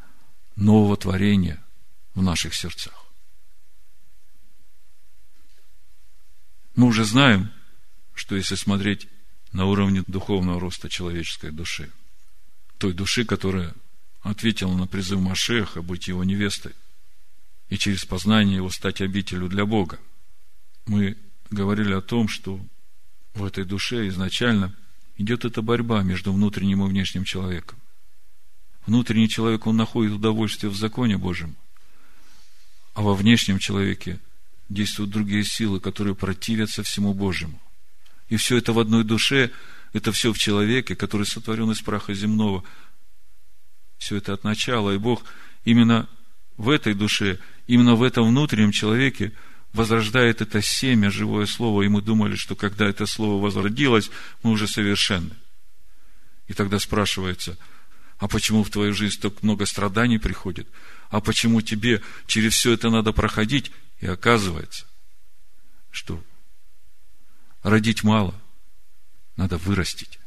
нового 0.56 0.96
творения 0.96 1.62
в 2.14 2.22
наших 2.22 2.54
сердцах. 2.54 3.06
Мы 6.76 6.86
уже 6.86 7.04
знаем, 7.04 7.50
что 8.14 8.36
если 8.36 8.54
смотреть 8.54 9.08
на 9.52 9.64
уровне 9.64 10.04
духовного 10.06 10.60
роста 10.60 10.90
человеческой 10.90 11.52
души. 11.52 11.90
Той 12.76 12.92
души, 12.92 13.24
которая 13.24 13.74
ответила 14.20 14.76
на 14.76 14.86
призыв 14.86 15.20
Машеха 15.20 15.80
быть 15.80 16.08
его 16.08 16.22
невестой 16.22 16.74
и 17.68 17.76
через 17.76 18.04
познание 18.04 18.56
его 18.56 18.70
стать 18.70 19.00
обителю 19.00 19.48
для 19.48 19.66
Бога. 19.66 19.98
Мы 20.86 21.16
говорили 21.50 21.92
о 21.92 22.00
том, 22.00 22.28
что 22.28 22.60
в 23.34 23.44
этой 23.44 23.64
душе 23.64 24.08
изначально 24.08 24.74
идет 25.16 25.44
эта 25.44 25.62
борьба 25.62 26.02
между 26.02 26.32
внутренним 26.32 26.84
и 26.84 26.88
внешним 26.88 27.24
человеком. 27.24 27.78
Внутренний 28.86 29.28
человек, 29.28 29.66
он 29.66 29.76
находит 29.76 30.12
удовольствие 30.12 30.70
в 30.70 30.76
законе 30.76 31.18
Божьем, 31.18 31.56
а 32.94 33.02
во 33.02 33.14
внешнем 33.14 33.58
человеке 33.58 34.18
действуют 34.68 35.10
другие 35.10 35.44
силы, 35.44 35.80
которые 35.80 36.14
противятся 36.14 36.82
всему 36.82 37.12
Божьему. 37.12 37.60
И 38.28 38.36
все 38.36 38.56
это 38.56 38.72
в 38.72 38.78
одной 38.78 39.04
душе, 39.04 39.50
это 39.92 40.12
все 40.12 40.32
в 40.32 40.38
человеке, 40.38 40.94
который 40.94 41.26
сотворен 41.26 41.70
из 41.70 41.80
праха 41.80 42.14
земного. 42.14 42.64
Все 43.98 44.16
это 44.16 44.34
от 44.34 44.44
начала. 44.44 44.94
И 44.94 44.98
Бог 44.98 45.24
именно 45.64 46.08
в 46.58 46.68
этой 46.68 46.92
душе, 46.92 47.38
именно 47.66 47.94
в 47.94 48.02
этом 48.02 48.28
внутреннем 48.28 48.72
человеке 48.72 49.32
возрождает 49.72 50.42
это 50.42 50.60
семя, 50.60 51.10
живое 51.10 51.46
слово, 51.46 51.82
и 51.82 51.88
мы 51.88 52.02
думали, 52.02 52.34
что 52.34 52.56
когда 52.56 52.86
это 52.86 53.06
слово 53.06 53.40
возродилось, 53.40 54.10
мы 54.42 54.50
уже 54.50 54.66
совершенны. 54.66 55.34
И 56.48 56.54
тогда 56.54 56.78
спрашивается, 56.78 57.56
а 58.18 58.26
почему 58.26 58.64
в 58.64 58.70
твою 58.70 58.92
жизнь 58.92 59.20
так 59.20 59.42
много 59.42 59.66
страданий 59.66 60.18
приходит? 60.18 60.68
А 61.10 61.20
почему 61.20 61.60
тебе 61.60 62.02
через 62.26 62.54
все 62.54 62.72
это 62.72 62.90
надо 62.90 63.12
проходить? 63.12 63.70
И 64.00 64.06
оказывается, 64.06 64.84
что 65.90 66.22
родить 67.62 68.02
мало, 68.02 68.34
надо 69.36 69.58
вырастить. 69.58 70.18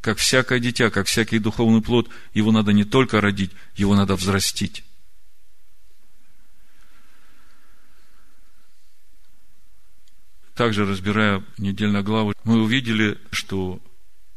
Как 0.00 0.18
всякое 0.18 0.60
дитя, 0.60 0.90
как 0.90 1.08
всякий 1.08 1.40
духовный 1.40 1.82
плод, 1.82 2.08
его 2.32 2.52
надо 2.52 2.72
не 2.72 2.84
только 2.84 3.20
родить, 3.20 3.50
его 3.74 3.96
надо 3.96 4.14
взрастить. 4.14 4.84
Также, 10.60 10.84
разбирая 10.84 11.42
недельно 11.56 12.02
главу, 12.02 12.34
мы 12.44 12.60
увидели, 12.60 13.16
что 13.30 13.80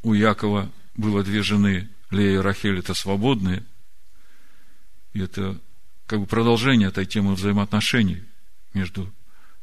у 0.03 0.13
Якова 0.13 0.71
было 0.95 1.21
две 1.21 1.43
жены, 1.43 1.89
Лея 2.11 2.35
и 2.35 2.37
Рахель, 2.37 2.79
это 2.79 2.93
свободные. 2.93 3.65
И 5.11 5.19
это 5.19 5.59
как 6.05 6.21
бы 6.21 6.25
продолжение 6.25 6.87
этой 6.87 7.05
темы 7.05 7.33
взаимоотношений 7.33 8.23
между 8.73 9.13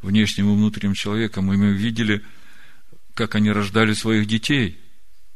внешним 0.02 0.52
и 0.52 0.54
внутренним 0.54 0.92
человеком, 0.92 1.50
и 1.50 1.56
мы 1.56 1.72
видели, 1.72 2.22
как 3.14 3.36
они 3.36 3.50
рождали 3.50 3.94
своих 3.94 4.26
детей. 4.26 4.78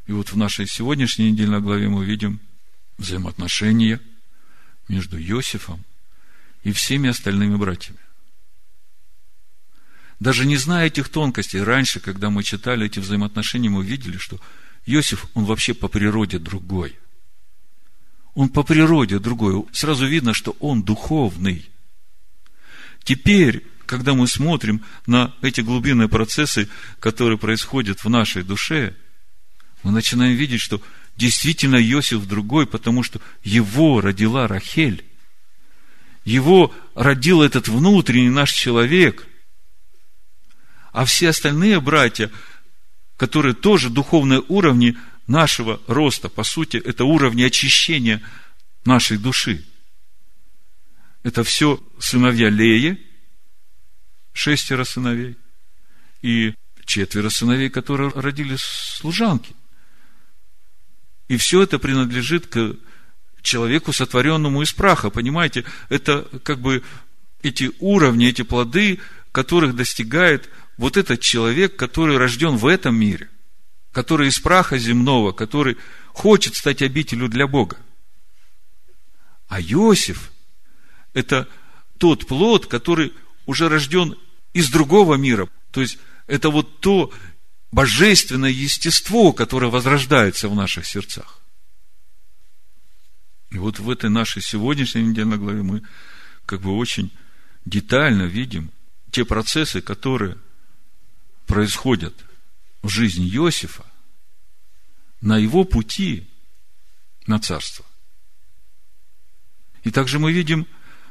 И 0.07 0.13
вот 0.13 0.31
в 0.31 0.37
нашей 0.37 0.67
сегодняшней 0.67 1.31
недельной 1.31 1.63
главе 1.63 1.89
мы 1.89 2.05
видим 2.05 2.39
взаимоотношения 2.99 3.99
между 4.89 5.19
Иосифом 5.19 5.87
и 6.65 6.73
всеми 6.73 7.09
остальными 7.09 7.57
братьями. 7.57 8.04
Даже 10.25 10.47
не 10.47 10.57
зная 10.57 10.87
этих 10.87 11.11
тонкостей, 11.11 11.63
раньше, 11.63 12.01
когда 12.01 12.31
мы 12.31 12.43
читали 12.43 12.87
эти 12.87 12.99
взаимоотношения, 12.99 13.69
мы 13.69 13.85
видели, 13.85 14.17
что 14.17 14.41
Иосиф, 14.87 15.27
он 15.35 15.45
вообще 15.45 15.75
по 15.75 15.87
природе 15.87 16.39
другой. 16.39 16.97
Он 18.33 18.49
по 18.49 18.63
природе 18.63 19.19
другой. 19.19 19.67
Сразу 19.73 20.07
видно, 20.07 20.33
что 20.33 20.57
он 20.61 20.83
духовный. 20.83 21.69
Теперь 23.03 23.67
когда 23.85 24.15
мы 24.15 24.27
смотрим 24.27 24.83
на 25.07 25.35
эти 25.43 25.61
глубинные 25.61 26.09
процессы, 26.09 26.71
которые 27.01 27.37
происходят 27.37 28.03
в 28.03 28.09
нашей 28.09 28.45
душе, 28.45 28.95
мы 29.83 29.93
начинаем 29.93 30.35
видеть, 30.35 30.63
что 30.63 30.81
действительно 31.19 31.77
Иосиф 31.77 32.27
другой, 32.27 32.67
потому 32.67 33.03
что 33.03 33.21
его 33.43 34.01
родила 34.01 34.49
Рахель. 34.49 35.05
Его 36.25 36.75
родил 36.95 37.43
этот 37.43 37.69
внутренний 37.69 38.31
наш 38.31 38.53
человек. 38.53 39.27
А 40.95 41.05
все 41.05 41.31
остальные 41.31 41.81
братья, 41.81 42.31
которые 43.17 43.53
тоже 43.53 43.91
духовные 43.91 44.45
уровни 44.47 44.97
нашего 45.27 45.81
роста. 45.89 46.29
По 46.29 46.45
сути, 46.45 46.77
это 46.77 47.05
уровни 47.05 47.43
очищения 47.43 48.23
нашей 48.85 49.19
души. 49.19 49.65
Это 51.25 51.43
все 51.43 51.83
сыновья 51.99 52.49
Леи, 52.49 53.05
шестеро 54.35 54.85
сыновей, 54.85 55.37
и 56.23 56.55
четверо 56.85 57.29
сыновей, 57.29 57.71
которые 57.71 58.13
родились 58.15 58.63
служанки. 58.63 59.53
И 61.27 61.37
все 61.37 61.63
это 61.63 61.81
принадлежит 61.81 62.47
к 62.47 62.77
человеку, 63.43 63.93
сотворенному 63.93 64.63
из 64.63 64.73
праха. 64.73 65.11
Понимаете, 65.11 65.65
это 65.89 66.23
как 66.45 66.61
бы 66.61 66.85
эти 67.43 67.73
уровни, 67.81 68.29
эти 68.29 68.43
плоды, 68.43 69.01
которых 69.33 69.75
достигает 69.75 70.49
вот 70.77 70.97
этот 70.97 71.21
человек, 71.21 71.77
который 71.77 72.17
рожден 72.17 72.57
в 72.57 72.67
этом 72.67 72.97
мире, 72.97 73.31
который 73.93 74.29
из 74.29 74.39
праха 74.39 74.79
земного, 74.79 75.33
который 75.33 75.77
хочет 76.09 76.57
стать 76.57 76.83
обителю 76.83 77.29
для 77.29 77.47
Бога. 77.47 77.79
А 79.49 79.61
Иосиф– 79.61 80.33
это 81.15 81.49
тот 81.99 82.27
плод, 82.27 82.67
который 82.67 83.13
уже 83.47 83.69
рожден 83.69 84.17
из 84.53 84.71
другого 84.71 85.15
мира. 85.15 85.49
То 85.71 85.81
есть, 85.81 85.99
это 86.27 86.51
вот 86.51 86.81
то 86.81 87.13
божественное 87.71 88.51
естество, 88.51 89.33
которое 89.33 89.67
возрождается 89.67 90.49
в 90.49 90.55
наших 90.55 90.87
сердцах. 90.87 91.41
И 93.51 93.59
вот 93.59 93.79
в 93.79 93.89
этой 93.91 94.11
нашей 94.11 94.43
сегодняшней 94.43 95.03
недельной 95.03 95.39
главе 95.39 95.63
мы 95.63 95.83
как 96.47 96.63
бы 96.63 96.77
очень 96.77 97.13
детально 97.65 98.23
видим 98.23 98.71
те 99.11 99.25
процессы, 99.25 99.81
которые 99.81 100.37
происходят 101.55 102.25
в 102.83 102.89
жизни 102.89 103.29
Иосифа 103.29 103.87
на 105.21 105.39
его 105.39 105.63
пути 105.63 106.29
на 107.29 107.39
царство. 107.39 107.85
И 109.85 109.93
также 109.93 110.19
мы 110.19 110.33
видим, 110.33 110.67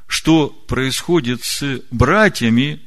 что 0.06 0.50
происходит 0.50 1.46
с 1.46 1.82
братьями, 1.92 2.82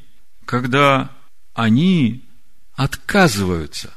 когда 0.45 1.11
они 1.55 2.29
отказываются 2.75 3.95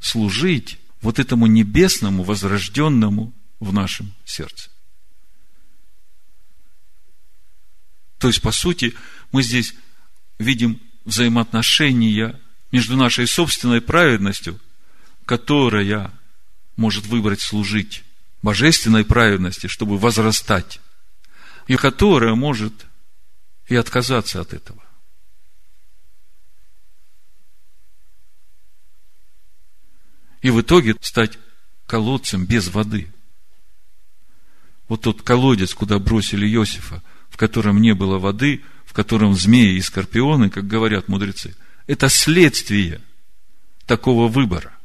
служить 0.00 0.78
вот 1.02 1.18
этому 1.18 1.46
небесному, 1.46 2.22
возрожденному 2.22 3.34
в 3.60 3.74
нашем 3.74 4.14
сердце. 4.24 4.70
То 8.16 8.28
есть, 8.28 8.40
по 8.40 8.52
сути, 8.52 8.94
мы 9.32 9.42
здесь 9.42 9.74
видим 10.38 10.80
взаимоотношения 11.04 12.40
между 12.72 12.96
нашей 12.96 13.26
собственной 13.26 13.80
праведностью, 13.80 14.58
которая 15.26 16.10
может 16.76 17.06
выбрать 17.06 17.40
служить 17.40 18.02
божественной 18.40 19.04
праведности, 19.04 19.66
чтобы 19.66 19.98
возрастать, 19.98 20.80
и 21.68 21.76
которая 21.76 22.34
может 22.34 22.72
и 23.68 23.76
отказаться 23.76 24.40
от 24.40 24.54
этого. 24.54 24.82
И 30.40 30.50
в 30.50 30.60
итоге 30.60 30.96
стать 31.00 31.38
колодцем 31.86 32.46
без 32.46 32.68
воды. 32.68 33.12
Вот 34.88 35.02
тот 35.02 35.22
колодец, 35.22 35.72
куда 35.72 35.98
бросили 36.00 36.46
Иосифа, 36.48 37.00
в 37.28 37.36
котором 37.36 37.80
не 37.80 37.94
было 37.94 38.18
воды, 38.18 38.64
в 38.84 38.92
котором 38.92 39.34
змеи 39.34 39.76
и 39.76 39.80
скорпионы, 39.80 40.50
как 40.50 40.66
говорят 40.66 41.06
мудрецы, 41.08 41.54
это 41.86 42.08
следствие 42.08 43.00
такого 43.86 44.28
выбора. 44.28 44.78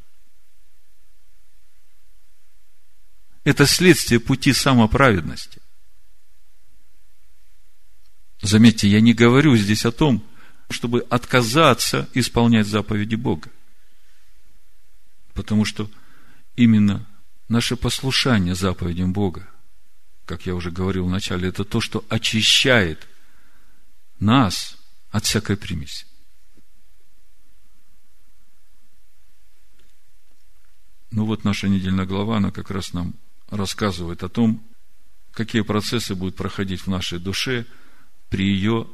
Это 3.44 3.66
следствие 3.66 4.20
пути 4.20 4.52
самоправедности. 4.52 5.60
Заметьте, 8.42 8.88
я 8.88 9.00
не 9.00 9.14
говорю 9.14 9.56
здесь 9.56 9.84
о 9.84 9.92
том, 9.92 10.24
чтобы 10.70 11.00
отказаться 11.08 12.08
исполнять 12.14 12.66
заповеди 12.66 13.14
Бога. 13.14 13.50
Потому 15.34 15.64
что 15.64 15.90
именно 16.56 17.06
наше 17.48 17.76
послушание 17.76 18.54
заповедям 18.54 19.12
Бога, 19.12 19.48
как 20.26 20.46
я 20.46 20.54
уже 20.54 20.70
говорил 20.70 21.06
в 21.06 21.10
начале, 21.10 21.48
это 21.48 21.64
то, 21.64 21.80
что 21.80 22.04
очищает 22.08 23.08
нас 24.20 24.76
от 25.10 25.24
всякой 25.24 25.56
примеси. 25.56 26.04
Ну 31.10 31.24
вот 31.24 31.44
наша 31.44 31.68
недельная 31.68 32.06
глава, 32.06 32.36
она 32.36 32.50
как 32.50 32.70
раз 32.70 32.92
нам 32.92 33.14
рассказывает 33.50 34.22
о 34.22 34.28
том, 34.28 34.62
какие 35.32 35.62
процессы 35.62 36.14
будут 36.14 36.36
проходить 36.36 36.82
в 36.82 36.88
нашей 36.88 37.18
душе 37.18 37.64
при 38.28 38.44
ее 38.44 38.86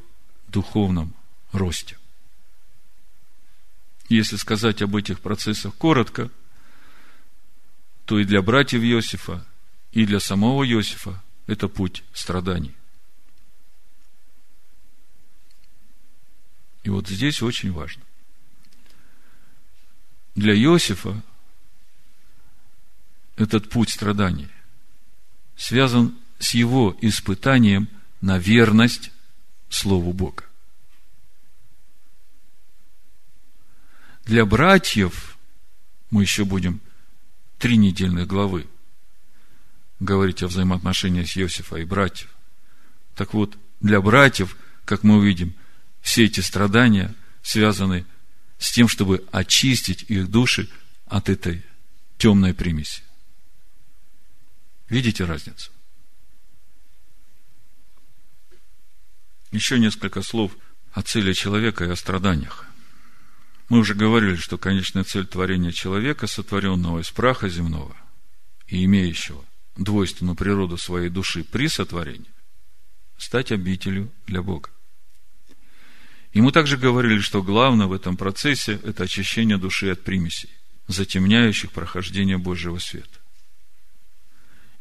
духовном 0.47 1.13
росте. 1.51 1.97
Если 4.07 4.35
сказать 4.37 4.81
об 4.81 4.95
этих 4.95 5.19
процессах 5.19 5.73
коротко, 5.75 6.29
то 8.05 8.19
и 8.19 8.23
для 8.23 8.41
братьев 8.41 8.81
Иосифа, 8.81 9.45
и 9.91 10.05
для 10.05 10.19
самого 10.19 10.65
Иосифа 10.65 11.21
это 11.47 11.67
путь 11.67 12.03
страданий. 12.13 12.75
И 16.83 16.89
вот 16.89 17.07
здесь 17.07 17.41
очень 17.41 17.71
важно. 17.71 18.03
Для 20.35 20.53
Иосифа 20.53 21.23
этот 23.35 23.69
путь 23.69 23.89
страданий 23.89 24.47
связан 25.55 26.15
с 26.39 26.53
его 26.53 26.95
испытанием 27.01 27.89
на 28.21 28.37
верность 28.37 29.11
Слову 29.69 30.13
Бога. 30.13 30.43
Для 34.25 34.45
братьев 34.45 35.37
мы 36.09 36.23
еще 36.23 36.45
будем 36.45 36.81
три 37.57 37.77
недельных 37.77 38.27
главы 38.27 38.67
говорить 39.99 40.43
о 40.43 40.47
взаимоотношениях 40.47 41.37
Иосифа 41.37 41.77
и 41.77 41.85
братьев. 41.85 42.29
Так 43.15 43.33
вот, 43.33 43.57
для 43.79 44.01
братьев, 44.01 44.57
как 44.83 45.03
мы 45.03 45.17
увидим, 45.17 45.53
все 46.01 46.25
эти 46.25 46.39
страдания 46.41 47.13
связаны 47.41 48.05
с 48.57 48.71
тем, 48.71 48.87
чтобы 48.87 49.23
очистить 49.31 50.05
их 50.07 50.29
души 50.29 50.69
от 51.05 51.29
этой 51.29 51.63
темной 52.17 52.53
примеси. 52.53 53.04
Видите 54.89 55.25
разницу? 55.25 55.71
Еще 59.51 59.79
несколько 59.79 60.21
слов 60.21 60.51
о 60.91 61.01
цели 61.01 61.33
человека 61.33 61.85
и 61.85 61.89
о 61.89 61.95
страданиях. 61.95 62.65
Мы 63.69 63.79
уже 63.79 63.95
говорили, 63.95 64.35
что 64.35 64.57
конечная 64.57 65.03
цель 65.03 65.25
творения 65.25 65.71
человека, 65.71 66.27
сотворенного 66.27 66.99
из 66.99 67.09
праха 67.09 67.49
земного 67.49 67.95
и 68.67 68.83
имеющего 68.85 69.43
двойственную 69.75 70.35
природу 70.35 70.77
своей 70.77 71.09
души 71.09 71.43
при 71.43 71.67
сотворении, 71.67 72.31
стать 73.17 73.51
обителю 73.51 74.11
для 74.27 74.41
Бога. 74.41 74.69
И 76.31 76.41
мы 76.41 76.51
также 76.51 76.77
говорили, 76.77 77.19
что 77.19 77.41
главное 77.41 77.87
в 77.87 77.93
этом 77.93 78.17
процессе– 78.17 78.79
это 78.83 79.03
очищение 79.03 79.57
души 79.57 79.89
от 79.89 80.03
примесей, 80.03 80.49
затемняющих 80.87 81.71
прохождение 81.71 82.37
Божьего 82.37 82.77
света. 82.77 83.19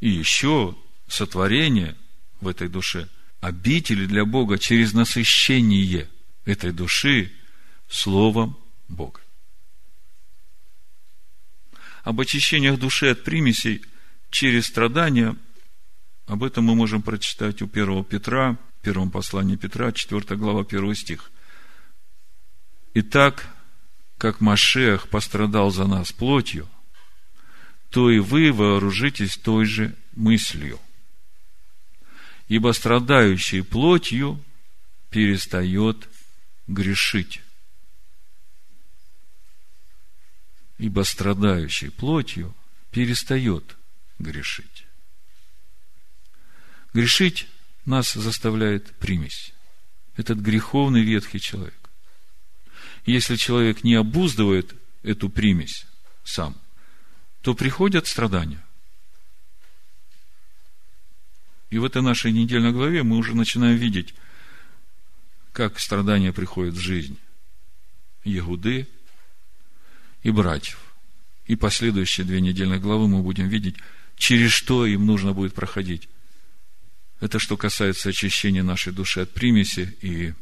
И 0.04 0.10
еще 0.10 0.76
сотворение 1.08 1.96
в 2.42 2.48
этой 2.48 2.68
душе 2.68 3.08
обители 3.40 4.04
для 4.04 4.26
Бога 4.26 4.58
через 4.58 4.92
насыщение 4.92 6.10
этой 6.44 6.72
души 6.72 7.32
Словом 7.88 8.54
Бога. 8.86 9.22
Об 12.02 12.20
очищениях 12.20 12.78
души 12.78 13.06
от 13.06 13.24
примесей 13.24 13.82
через 14.28 14.66
страдания, 14.66 15.38
об 16.26 16.44
этом 16.44 16.64
мы 16.64 16.74
можем 16.74 17.00
прочитать 17.00 17.62
у 17.62 17.66
1 17.66 18.04
Петра, 18.04 18.58
в 18.80 18.84
первом 18.84 19.10
послании 19.10 19.56
Петра, 19.56 19.90
4 19.90 20.36
глава, 20.36 20.66
1 20.68 20.94
стих. 20.96 21.32
Итак, 22.92 23.48
как 24.18 24.42
Машех 24.42 25.08
пострадал 25.08 25.70
за 25.70 25.86
нас 25.86 26.12
плотью, 26.12 26.68
то 27.94 28.10
и 28.10 28.18
вы 28.18 28.52
вооружитесь 28.52 29.36
той 29.36 29.66
же 29.66 29.94
мыслью. 30.16 30.80
Ибо 32.48 32.72
страдающий 32.72 33.62
плотью 33.62 34.44
перестает 35.10 36.08
грешить. 36.66 37.40
Ибо 40.76 41.02
страдающий 41.04 41.90
плотью 41.90 42.52
перестает 42.90 43.76
грешить. 44.18 44.86
Грешить 46.94 47.46
нас 47.84 48.12
заставляет 48.12 48.92
примесь. 48.96 49.52
Этот 50.16 50.40
греховный 50.40 51.04
ветхий 51.04 51.38
человек. 51.38 51.78
Если 53.06 53.36
человек 53.36 53.84
не 53.84 53.94
обуздывает 53.94 54.74
эту 55.04 55.28
примесь, 55.28 55.86
сам, 56.24 56.60
то 57.44 57.54
приходят 57.54 58.06
страдания. 58.06 58.64
И 61.68 61.76
в 61.76 61.84
этой 61.84 62.00
нашей 62.00 62.32
недельной 62.32 62.72
главе 62.72 63.02
мы 63.02 63.18
уже 63.18 63.36
начинаем 63.36 63.76
видеть, 63.76 64.14
как 65.52 65.78
страдания 65.78 66.32
приходят 66.32 66.74
в 66.74 66.80
жизнь 66.80 67.18
Егуды 68.24 68.88
и 70.22 70.30
братьев. 70.30 70.94
И 71.44 71.54
последующие 71.54 72.26
две 72.26 72.40
недельные 72.40 72.80
главы 72.80 73.08
мы 73.08 73.22
будем 73.22 73.46
видеть, 73.48 73.76
через 74.16 74.50
что 74.50 74.86
им 74.86 75.04
нужно 75.04 75.34
будет 75.34 75.52
проходить. 75.52 76.08
Это 77.20 77.38
что 77.38 77.58
касается 77.58 78.08
очищения 78.08 78.62
нашей 78.62 78.94
души 78.94 79.20
от 79.20 79.30
примеси. 79.30 79.94
И, 80.00 80.32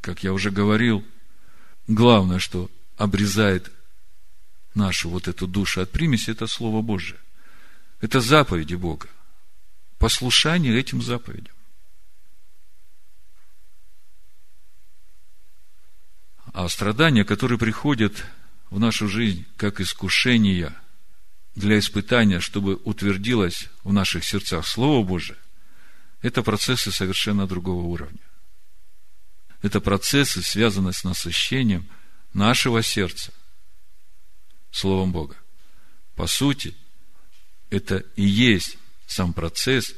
как 0.00 0.24
я 0.24 0.32
уже 0.32 0.50
говорил, 0.50 1.04
главное, 1.86 2.40
что 2.40 2.68
обрезает 2.96 3.70
нашу 4.74 5.08
вот 5.08 5.28
эту 5.28 5.46
душу 5.46 5.80
от 5.80 5.90
примеси, 5.90 6.30
это 6.30 6.46
Слово 6.46 6.82
Божие. 6.82 7.18
Это 8.00 8.20
заповеди 8.20 8.74
Бога. 8.74 9.08
Послушание 9.98 10.78
этим 10.78 11.00
заповедям. 11.00 11.54
А 16.52 16.68
страдания, 16.68 17.24
которые 17.24 17.58
приходят 17.58 18.24
в 18.70 18.78
нашу 18.78 19.08
жизнь 19.08 19.44
как 19.56 19.80
искушения 19.80 20.74
для 21.54 21.78
испытания, 21.78 22.40
чтобы 22.40 22.76
утвердилось 22.84 23.68
в 23.82 23.92
наших 23.92 24.24
сердцах 24.24 24.66
Слово 24.66 25.04
Божие, 25.04 25.38
это 26.22 26.42
процессы 26.42 26.90
совершенно 26.90 27.46
другого 27.46 27.82
уровня. 27.82 28.20
Это 29.62 29.80
процессы, 29.80 30.42
связанные 30.42 30.92
с 30.92 31.04
насыщением 31.04 31.88
нашего 32.34 32.82
сердца 32.82 33.32
Словом 34.74 35.12
Бога. 35.12 35.36
По 36.16 36.26
сути, 36.26 36.74
это 37.70 37.98
и 38.16 38.24
есть 38.24 38.76
сам 39.06 39.32
процесс 39.32 39.94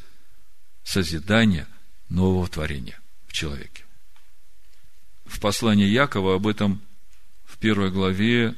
созидания 0.85 1.67
нового 2.11 2.47
творения 2.47 3.01
в 3.27 3.33
человеке. 3.33 3.85
В 5.25 5.41
послании 5.41 5.87
Якова 5.87 6.35
об 6.35 6.47
этом 6.47 6.83
в 7.47 7.57
первой 7.57 7.91
главе, 7.91 8.55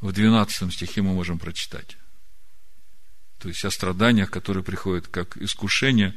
в 0.00 0.12
12 0.12 0.72
стихе 0.72 1.00
мы 1.00 1.14
можем 1.14 1.38
прочитать. 1.38 1.96
То 3.38 3.48
есть 3.48 3.64
о 3.64 3.70
страданиях, 3.70 4.32
которые 4.32 4.64
приходят 4.64 5.06
как 5.06 5.36
искушение 5.36 6.14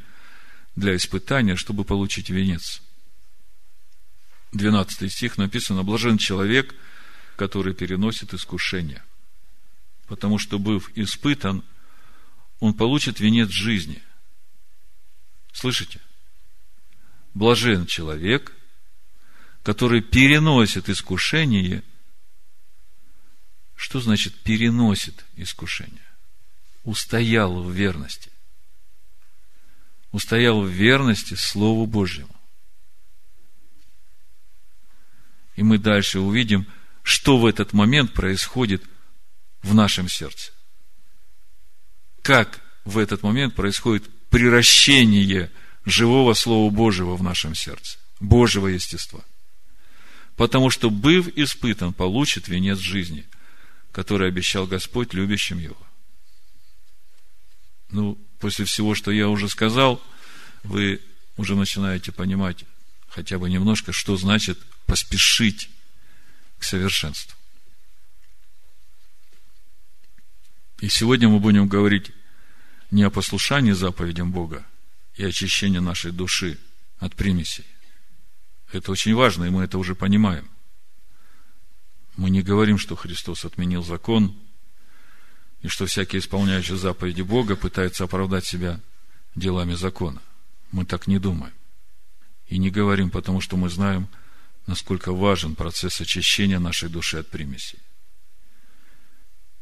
для 0.75 0.95
испытания, 0.95 1.55
чтобы 1.55 1.83
получить 1.83 2.31
венец. 2.31 2.81
12 4.53 5.11
стих 5.11 5.37
написано, 5.37 5.83
блажен 5.83 6.17
человек, 6.17 6.73
который 7.35 7.73
переносит 7.73 8.33
искушение. 8.33 9.03
Потому 10.07 10.37
что, 10.37 10.59
быв 10.59 10.91
испытан, 10.95 11.63
он 12.59 12.73
получит 12.73 13.19
венец 13.19 13.49
жизни. 13.49 14.01
Слышите? 15.51 15.99
Блажен 17.33 17.85
человек, 17.85 18.53
который 19.63 20.01
переносит 20.01 20.89
искушение. 20.89 21.83
Что 23.75 23.99
значит 23.99 24.35
переносит 24.43 25.25
искушение? 25.35 26.05
Устоял 26.83 27.63
в 27.63 27.71
верности. 27.71 28.31
Устоял 30.11 30.61
в 30.61 30.67
верности 30.67 31.33
Слову 31.33 31.85
Божьему. 31.87 32.35
И 35.55 35.63
мы 35.63 35.77
дальше 35.77 36.19
увидим, 36.19 36.67
что 37.03 37.37
в 37.37 37.45
этот 37.45 37.73
момент 37.73 38.13
происходит 38.13 38.83
в 39.61 39.73
нашем 39.75 40.09
сердце 40.09 40.51
как 42.23 42.61
в 42.85 42.97
этот 42.97 43.21
момент 43.21 43.53
происходит 43.53 44.09
приращение 44.29 45.51
живого 45.85 46.33
Слова 46.33 46.71
Божьего 46.71 47.15
в 47.15 47.21
нашем 47.21 47.53
сердце, 47.53 47.99
Божьего 48.19 48.67
естества. 48.67 49.23
Потому 50.35 50.71
что, 50.71 50.89
быв 50.89 51.27
испытан, 51.35 51.93
получит 51.93 52.47
венец 52.47 52.79
жизни, 52.79 53.27
который 53.91 54.27
обещал 54.27 54.65
Господь 54.65 55.13
любящим 55.13 55.59
его. 55.59 55.77
Ну, 57.91 58.17
после 58.39 58.65
всего, 58.65 58.95
что 58.95 59.11
я 59.11 59.29
уже 59.29 59.47
сказал, 59.49 60.01
вы 60.63 61.01
уже 61.37 61.55
начинаете 61.55 62.11
понимать 62.11 62.63
хотя 63.09 63.37
бы 63.37 63.49
немножко, 63.49 63.91
что 63.91 64.17
значит 64.17 64.57
поспешить 64.87 65.69
совершенству. 66.63 67.35
И 70.79 70.89
сегодня 70.89 71.29
мы 71.29 71.39
будем 71.39 71.67
говорить 71.67 72.11
не 72.91 73.03
о 73.03 73.09
послушании 73.09 73.71
заповедям 73.71 74.31
Бога 74.31 74.65
и 75.15 75.23
очищении 75.23 75.79
нашей 75.79 76.11
души 76.11 76.57
от 76.99 77.15
примесей. 77.15 77.65
Это 78.71 78.91
очень 78.91 79.15
важно, 79.15 79.45
и 79.45 79.49
мы 79.49 79.63
это 79.63 79.77
уже 79.77 79.95
понимаем. 79.95 80.49
Мы 82.17 82.29
не 82.29 82.41
говорим, 82.41 82.77
что 82.77 82.95
Христос 82.95 83.45
отменил 83.45 83.83
закон, 83.83 84.35
и 85.61 85.67
что 85.69 85.85
всякий 85.85 86.17
исполняющий 86.17 86.75
заповеди 86.75 87.21
Бога 87.21 87.55
пытается 87.55 88.03
оправдать 88.03 88.45
себя 88.45 88.79
делами 89.35 89.73
закона. 89.73 90.21
Мы 90.71 90.85
так 90.85 91.07
не 91.07 91.19
думаем. 91.19 91.53
И 92.47 92.57
не 92.57 92.69
говорим, 92.69 93.09
потому 93.09 93.39
что 93.39 93.55
мы 93.55 93.69
знаем, 93.69 94.09
насколько 94.65 95.11
важен 95.11 95.55
процесс 95.55 96.01
очищения 96.01 96.59
нашей 96.59 96.89
души 96.89 97.17
от 97.17 97.29
примесей 97.29 97.79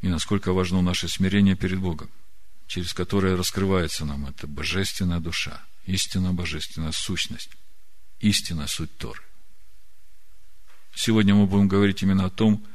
и 0.02 0.08
насколько 0.08 0.52
важно 0.52 0.82
наше 0.82 1.08
смирение 1.08 1.56
перед 1.56 1.80
Богом, 1.80 2.10
через 2.68 2.94
которое 2.94 3.36
раскрывается 3.36 4.04
нам 4.06 4.26
эта 4.26 4.48
божественная 4.48 5.20
душа, 5.20 5.64
истинная 5.86 6.32
божественная 6.32 6.92
сущность, 6.92 7.52
истинная 8.20 8.68
суть 8.68 8.96
Торы. 8.98 9.22
Сегодня 10.94 11.36
мы 11.36 11.46
будем 11.46 11.68
говорить 11.68 12.02
именно 12.02 12.26
о 12.26 12.30
том, 12.30 12.66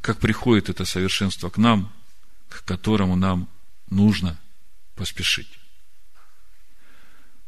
как 0.00 0.20
приходит 0.20 0.68
это 0.68 0.84
совершенство 0.84 1.50
к 1.50 1.58
нам, 1.58 1.92
к 2.48 2.64
которому 2.64 3.16
нам 3.16 3.48
нужно 3.90 4.38
поспешить. 4.94 5.58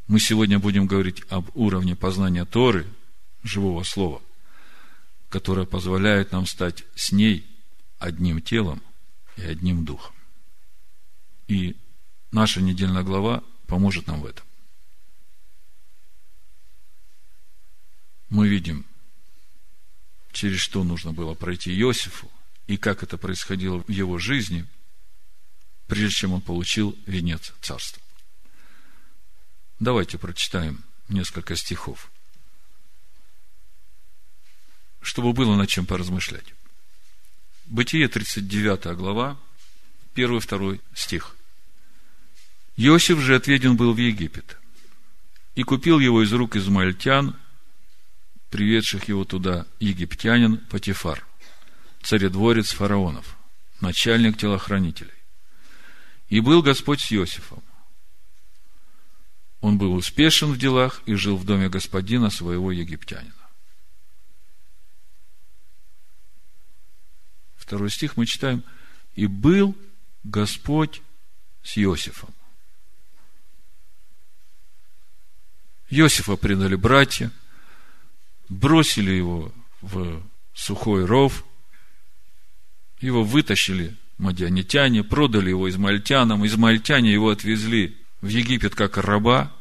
Мы 0.08 0.20
сегодня 0.20 0.58
будем 0.58 0.86
говорить 0.86 1.22
об 1.28 1.56
уровне 1.56 1.94
познания 1.94 2.44
Торы, 2.44 2.86
живого 3.42 3.82
слова, 3.82 4.22
которое 5.28 5.66
позволяет 5.66 6.32
нам 6.32 6.46
стать 6.46 6.84
с 6.94 7.12
ней 7.12 7.46
одним 7.98 8.40
телом 8.40 8.82
и 9.36 9.42
одним 9.42 9.84
духом. 9.84 10.14
И 11.46 11.76
наша 12.30 12.60
недельная 12.60 13.02
глава 13.02 13.42
поможет 13.66 14.06
нам 14.06 14.20
в 14.20 14.26
этом. 14.26 14.44
Мы 18.28 18.48
видим, 18.48 18.84
через 20.32 20.60
что 20.60 20.84
нужно 20.84 21.12
было 21.12 21.34
пройти 21.34 21.74
Иосифу, 21.80 22.30
и 22.66 22.76
как 22.76 23.02
это 23.02 23.16
происходило 23.16 23.82
в 23.82 23.88
его 23.88 24.18
жизни, 24.18 24.66
прежде 25.86 26.14
чем 26.14 26.34
он 26.34 26.42
получил 26.42 26.96
венец 27.06 27.54
царства. 27.62 28.02
Давайте 29.80 30.18
прочитаем 30.18 30.84
несколько 31.08 31.56
стихов, 31.56 32.10
чтобы 35.08 35.32
было 35.32 35.56
над 35.56 35.70
чем 35.70 35.86
поразмышлять. 35.86 36.44
Бытие, 37.64 38.08
39 38.08 38.94
глава, 38.94 39.38
1-2 40.14 40.80
стих. 40.94 41.34
Иосиф 42.76 43.18
же 43.20 43.34
отведен 43.34 43.74
был 43.74 43.94
в 43.94 43.96
Египет, 43.96 44.58
и 45.54 45.62
купил 45.62 45.98
его 45.98 46.22
из 46.22 46.30
рук 46.34 46.56
измаильтян, 46.56 47.34
приведших 48.50 49.08
его 49.08 49.24
туда 49.24 49.64
египтянин 49.80 50.58
Патифар, 50.58 51.26
царедворец 52.02 52.72
фараонов, 52.72 53.38
начальник 53.80 54.36
телохранителей. 54.36 55.18
И 56.28 56.40
был 56.40 56.60
Господь 56.60 57.00
с 57.00 57.10
Иосифом. 57.12 57.62
Он 59.62 59.78
был 59.78 59.94
успешен 59.94 60.52
в 60.52 60.58
делах 60.58 61.00
и 61.06 61.14
жил 61.14 61.38
в 61.38 61.46
доме 61.46 61.70
господина 61.70 62.28
своего 62.28 62.70
египтянина. 62.72 63.37
Второй 67.68 67.90
стих, 67.90 68.16
мы 68.16 68.24
читаем, 68.24 68.64
«И 69.14 69.26
был 69.26 69.76
Господь 70.24 71.02
с 71.62 71.76
Иосифом». 71.76 72.30
Иосифа 75.90 76.36
предали 76.36 76.76
братья, 76.76 77.30
бросили 78.48 79.10
его 79.10 79.52
в 79.82 80.22
сухой 80.54 81.04
ров, 81.04 81.44
его 83.00 83.22
вытащили 83.22 83.96
мадианитяне, 84.16 85.04
продали 85.04 85.50
его 85.50 85.68
измальтянам, 85.68 86.46
измальтяне 86.46 87.12
его 87.12 87.28
отвезли 87.28 87.98
в 88.22 88.28
Египет 88.28 88.74
как 88.74 88.96
раба, 88.96 89.52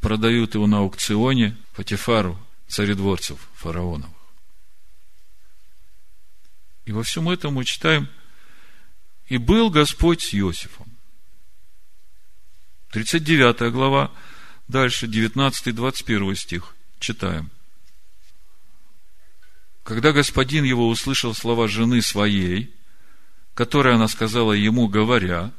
продают 0.00 0.54
его 0.54 0.66
на 0.66 0.78
аукционе 0.78 1.56
Патифару, 1.76 2.38
царедворцев 2.66 3.38
фараонов. 3.54 4.10
И 6.84 6.92
во 6.92 7.02
всем 7.02 7.28
этом 7.28 7.54
мы 7.54 7.64
читаем, 7.64 8.08
и 9.26 9.38
был 9.38 9.70
Господь 9.70 10.22
с 10.22 10.34
Иосифом. 10.34 10.86
39 12.90 13.72
глава, 13.72 14.10
дальше 14.68 15.06
19-21 15.06 16.34
стих. 16.36 16.74
Читаем. 17.00 17.50
Когда 19.82 20.12
господин 20.12 20.64
его 20.64 20.88
услышал 20.88 21.34
слова 21.34 21.68
жены 21.68 22.00
своей, 22.02 22.74
которые 23.54 23.96
она 23.96 24.08
сказала 24.08 24.52
ему, 24.52 24.88
говоря, 24.88 25.52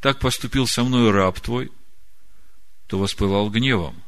так 0.00 0.18
поступил 0.18 0.66
со 0.66 0.84
мной 0.84 1.10
раб 1.10 1.40
твой, 1.40 1.70
то 2.86 2.98
воспылал 2.98 3.50
гневом. 3.50 4.02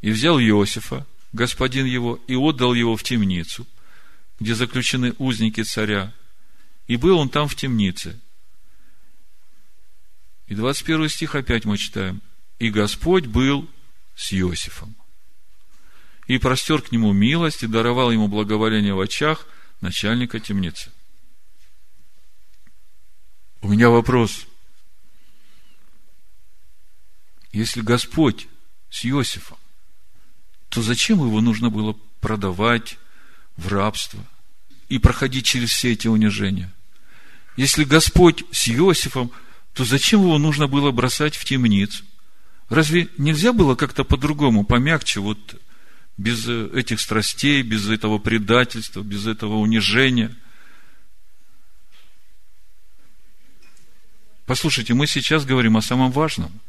И 0.00 0.10
взял 0.10 0.40
Иосифа, 0.40 1.06
господин 1.32 1.86
его, 1.86 2.18
и 2.26 2.34
отдал 2.34 2.74
его 2.74 2.96
в 2.96 3.02
темницу, 3.02 3.66
где 4.40 4.54
заключены 4.54 5.14
узники 5.18 5.62
царя. 5.62 6.12
И 6.86 6.96
был 6.96 7.18
он 7.18 7.28
там 7.28 7.48
в 7.48 7.54
темнице. 7.54 8.18
И 10.46 10.54
21 10.54 11.08
стих 11.08 11.34
опять 11.34 11.64
мы 11.64 11.76
читаем. 11.76 12.22
И 12.58 12.70
Господь 12.70 13.26
был 13.26 13.68
с 14.16 14.32
Иосифом 14.32 14.96
и 16.28 16.36
простер 16.38 16.82
к 16.82 16.92
нему 16.92 17.12
милость 17.12 17.64
и 17.64 17.66
даровал 17.66 18.12
ему 18.12 18.28
благоволение 18.28 18.94
в 18.94 19.00
очах 19.00 19.46
начальника 19.80 20.38
темницы. 20.38 20.92
У 23.62 23.68
меня 23.68 23.88
вопрос. 23.88 24.46
Если 27.50 27.80
Господь 27.80 28.46
с 28.90 29.04
Иосифом, 29.06 29.56
то 30.68 30.82
зачем 30.82 31.18
его 31.18 31.40
нужно 31.40 31.70
было 31.70 31.96
продавать 32.20 32.98
в 33.58 33.68
рабство 33.68 34.24
и 34.88 34.98
проходить 34.98 35.44
через 35.44 35.68
все 35.68 35.92
эти 35.92 36.08
унижения? 36.08 36.72
Если 37.58 37.84
Господь 37.84 38.44
с 38.50 38.68
Иосифом, 38.68 39.30
то 39.74 39.84
зачем 39.84 40.22
его 40.22 40.38
нужно 40.38 40.66
было 40.66 40.90
бросать 40.92 41.36
в 41.36 41.44
темницу? 41.44 42.04
Разве 42.70 43.08
нельзя 43.18 43.52
было 43.52 43.74
как-то 43.74 44.04
по-другому, 44.04 44.64
помягче, 44.64 45.20
вот 45.20 45.58
без 46.18 46.48
этих 46.48 47.00
страстей, 47.00 47.62
без 47.62 47.88
этого 47.88 48.18
предательства, 48.18 49.02
без 49.02 49.26
этого 49.26 49.54
унижения. 49.54 50.36
Послушайте, 54.44 54.94
мы 54.94 55.06
сейчас 55.06 55.44
говорим 55.44 55.76
о 55.76 55.82
самом 55.82 56.10
важном. 56.10 56.60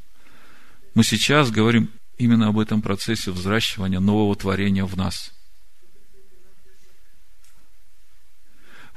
Мы 0.94 1.04
сейчас 1.04 1.50
говорим 1.50 1.90
именно 2.18 2.50
об 2.50 2.60
этом 2.60 2.82
процессе 2.82 3.32
взращивания 3.32 4.00
нового 4.00 4.36
творения 4.36 4.86
в 4.86 4.96
нас. 4.96 5.34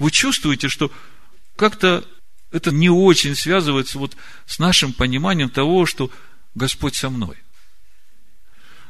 Вы 0.02 0.10
чувствуете, 0.10 0.68
что 0.68 0.90
как-то 1.54 2.04
это 2.50 2.72
не 2.72 2.90
очень 2.90 3.36
связывается 3.36 4.00
вот 4.00 4.16
с 4.46 4.58
нашим 4.58 4.92
пониманием 4.92 5.48
того, 5.48 5.86
что 5.86 6.10
Господь 6.56 6.96
со 6.96 7.08
мной. 7.08 7.36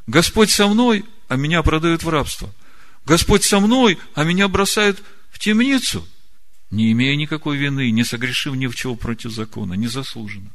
Господь 0.06 0.50
со 0.50 0.68
мной, 0.68 1.04
а 1.28 1.36
меня 1.36 1.62
продают 1.62 2.02
в 2.02 2.08
рабство. 2.08 2.50
Господь 3.04 3.44
со 3.44 3.60
мной, 3.60 3.98
а 4.14 4.24
меня 4.24 4.48
бросают 4.48 5.02
в 5.30 5.38
темницу, 5.38 6.08
не 6.70 6.90
имея 6.92 7.14
никакой 7.14 7.58
вины, 7.58 7.90
не 7.90 8.04
согрешив 8.04 8.54
ни 8.54 8.66
в 8.66 8.74
чего 8.74 8.96
против 8.96 9.32
закона, 9.32 9.74
незаслуженно. 9.74 10.50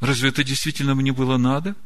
Разве 0.00 0.30
это 0.30 0.42
действительно 0.42 0.94
мне 0.94 1.12
было 1.12 1.36
надо? 1.36 1.76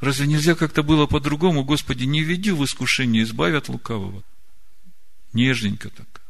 Разве 0.00 0.26
нельзя 0.26 0.56
как-то 0.56 0.82
было 0.82 1.06
по-другому? 1.06 1.62
Господи, 1.62 2.06
не 2.06 2.24
веди 2.24 2.50
в 2.50 2.64
искушение, 2.64 3.22
избави 3.22 3.54
от 3.54 3.68
лукавого. 3.68 4.24
Нежненько 5.32 5.90
так. 5.90 6.22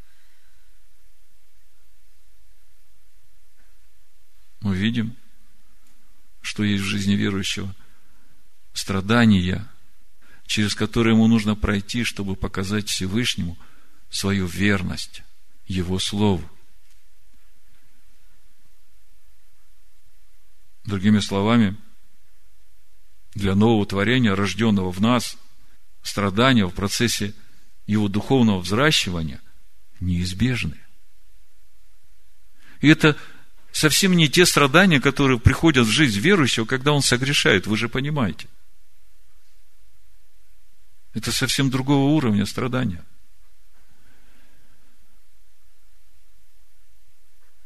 Мы 4.61 4.77
видим, 4.77 5.17
что 6.43 6.63
есть 6.63 6.83
в 6.83 6.87
жизни 6.87 7.15
верующего– 7.15 7.75
страдания, 8.73 9.67
через 10.47 10.75
которые 10.75 11.15
ему 11.15 11.27
нужно 11.27 11.55
пройти, 11.55 12.05
чтобы 12.05 12.37
показать 12.37 12.89
Всевышнему 12.89 13.57
свою 14.11 14.47
верность 14.47 15.23
Его 15.67 15.99
Слову. 15.99 16.49
Другими 20.85 21.21
словами, 21.21 21.77
для 23.35 23.55
нового 23.55 23.87
творения, 23.87 24.35
рожденного 24.35 24.91
в 24.91 25.01
нас, 25.01 25.37
страдания 26.03 26.67
в 26.67 26.75
процессе 26.75 27.33
его 27.93 28.09
духовного 28.09 28.61
взращивания 28.61 29.41
неизбежны. 30.01 30.77
И 32.81 32.89
это 32.89 33.17
совсем 33.73 34.17
не 34.17 34.29
те 34.29 34.47
страдания, 34.47 35.01
которые 35.01 35.39
приходят 35.39 35.87
в 35.87 35.91
жизнь 35.91 36.19
верующего, 36.19 36.65
когда 36.65 36.93
он 36.93 37.03
согрешает, 37.03 37.67
вы 37.67 37.77
же 37.77 37.89
понимаете– 37.89 38.49
это 41.13 41.33
совсем 41.33 41.71
другого 41.71 42.13
уровня 42.15 42.47
страдания. 42.47 43.05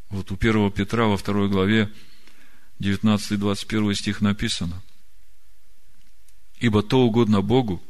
Вот 0.08 0.30
у 0.30 0.36
1 0.36 0.70
Петра 0.70 1.06
во 1.06 1.16
второй 1.16 1.48
главе 1.48 1.92
19-21 2.78 3.94
стих 3.94 4.20
написано. 4.20 4.82
Ибо 6.58 6.82
то 6.82 7.00
угодно 7.00 7.42
Богу, 7.42 7.82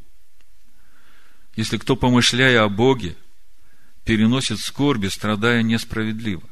если 1.57 1.77
кто, 1.77 1.97
помышляя 1.97 2.65
о 2.65 2.69
Боге, 2.69 3.17
переносит 4.05 4.59
скорби, 4.59 5.09
страдая 5.09 5.63
несправедливо. 5.63 6.43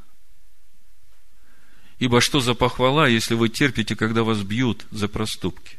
Ибо 1.99 2.21
что 2.21 2.41
за 2.41 2.55
похвала, 2.55 3.07
если 3.07 3.35
вы 3.35 3.49
терпите, 3.49 3.95
когда 3.95 4.25
вас 4.25 4.43
бьют 4.43 4.87
за 4.91 5.09
проступки? 5.09 5.79